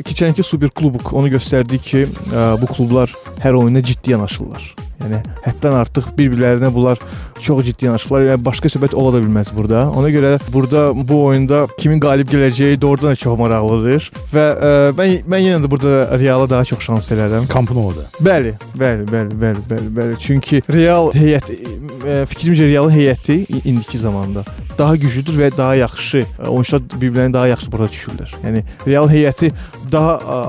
[0.07, 4.73] keçənki Super Kubok onu göstərdi ki, ə, bu klublar hər oyuna ciddi yanaşırlar.
[5.03, 7.01] Yəni həddən artıq bir-birlərinə bunlar
[7.43, 8.25] çox ciddi yanaşırlar.
[8.31, 9.85] Yəni başqa söhbət ola da bilməz burada.
[9.99, 15.15] Ona görə burada bu oyunda kimin qalib gələcəyi doğrudan da çox maraqlıdır və ə, mən
[15.29, 17.47] mən yenə də burada Reala daha çox şans verərəm.
[17.51, 18.07] Camp Nou-da.
[18.23, 20.19] Bəli, bəli, bəli, bəli, bəli, bəli.
[20.23, 24.45] Çünki Real heyət ə, fikrimcə Real heyəti indiki zamanda
[24.77, 28.35] daha güclüdür və daha yaxşı oyunçular bir-birlərinə daha yaxşı burada düşürlər.
[28.45, 29.51] Yəni Real heyəti
[29.91, 30.39] daha ə,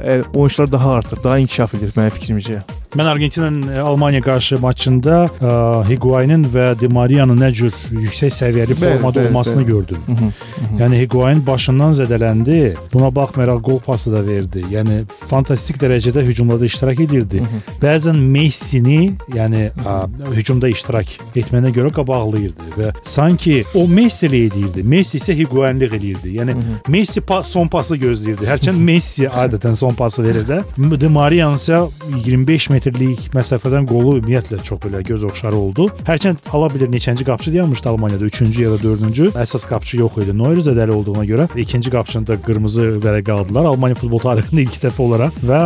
[0.00, 2.62] ə, oyunçular daha artır, daha inkişaf edir mənim fikrimcə.
[2.96, 5.50] Mən Argentinanın Almaniya qarşı maçında ə,
[5.86, 9.66] Higuain'in və Di Maria'nın nə cür yüksək səviyyəli formada bəli, olmasını bəli.
[9.66, 9.98] gördüm.
[10.06, 10.80] Hı -hı, hı.
[10.82, 12.74] Yəni Higuain başından zədələndi.
[12.92, 14.64] Buna baxmayaraq qol pası da verdi.
[14.70, 17.38] Yəni fantastik dərəcədə hücumlarda iştirak edirdi.
[17.38, 17.78] Hı -hı.
[17.82, 24.82] Bəzən Messi-ni, yəni ə, hücumda iştirak etməyinə görə qabaqlayırdı və sanki o Messi ilə edirdi.
[24.82, 26.28] Messi isə Higuainlik eləyirdi.
[26.38, 26.90] Yəni Hı -hı.
[26.90, 28.44] Messi pa son pası gözləyirdi.
[28.50, 30.62] Hərçənd Messi adətən son pası verir də.
[31.00, 31.88] Di Maria'nın isə
[32.24, 35.88] 25 metrlik məsafədən qolu ümumiyyətlə çox belə göz oxşarı oldu.
[36.08, 39.30] Hərçənd ala bilir neçənci qapıçı deyilmişdi Almaniyada, 3-cü ya da 4-cü.
[39.36, 40.36] Əsas qapıçı yox idi.
[40.38, 43.68] Neuer zədəli olduğuna görə ikinci qapıçını da qırmızı vərəq aldılar.
[43.72, 45.60] Almaniya futbol tarixində ilk dəfə olaraq və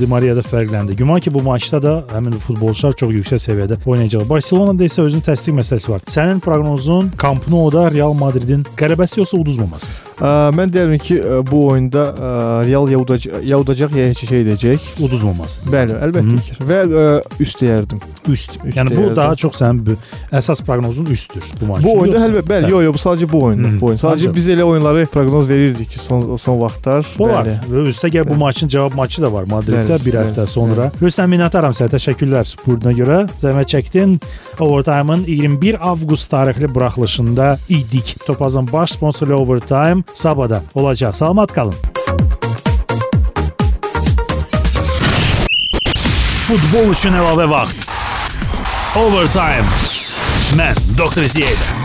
[0.00, 0.96] Di Maria da fərqləndi.
[0.96, 4.28] Güman ki, bu maçda da həmin futbolçular çox yüksək səviyyədə oynayacaq.
[4.28, 6.04] Barselonada isə özünün təsdiq məsələsi var.
[6.10, 9.92] Sənin proqnozun Camp Nou-da Real Madridin qələbəsi yoxsa uduzmaması?
[10.20, 12.32] Ə, mən deyirəm ki, bu oyunda ə,
[12.68, 14.90] Real ya udacaq, ya udacaq, ya heç şey edəcək.
[15.06, 15.68] Uduzmaması.
[15.72, 16.66] Bəli, əlbəttə ki.
[16.70, 17.04] Və ə,
[17.42, 18.00] üst deyərdim.
[18.28, 18.56] Üst.
[18.64, 19.16] üst yəni bu deyərdim.
[19.16, 19.96] daha çox sənin
[20.40, 21.84] əsas proqnozun üstdür bu maç.
[21.84, 24.00] Bu oyunda əlbəttə, bəli, yox, yox, bu sadəcə bu oyunda, bu oyun.
[24.02, 27.06] Sadəcə biz elə oyunları proqnoz verirdik ki, son son vaxtlar.
[27.18, 27.52] Olar.
[27.70, 30.90] Və üstə gəl bu maçın cavab maçı da var Madriddə bir həftə sonra.
[31.02, 31.90] Rüstəm minnətdaram sənə.
[31.96, 33.22] Təşəkkürlər sportuna görə.
[33.42, 34.18] Zəhmət çəkdin.
[34.60, 38.16] Overtime-ın 21 avqust tarixli buraxılışında idik.
[38.26, 41.14] Topazın baş sponsoru Overtime Sabada olacaq.
[41.14, 41.89] Salamat qalın.
[46.50, 47.84] Futbol üçün əlavə vaxt.
[48.98, 49.70] Overtime.
[50.58, 51.79] Mən Doktor Ziyədə.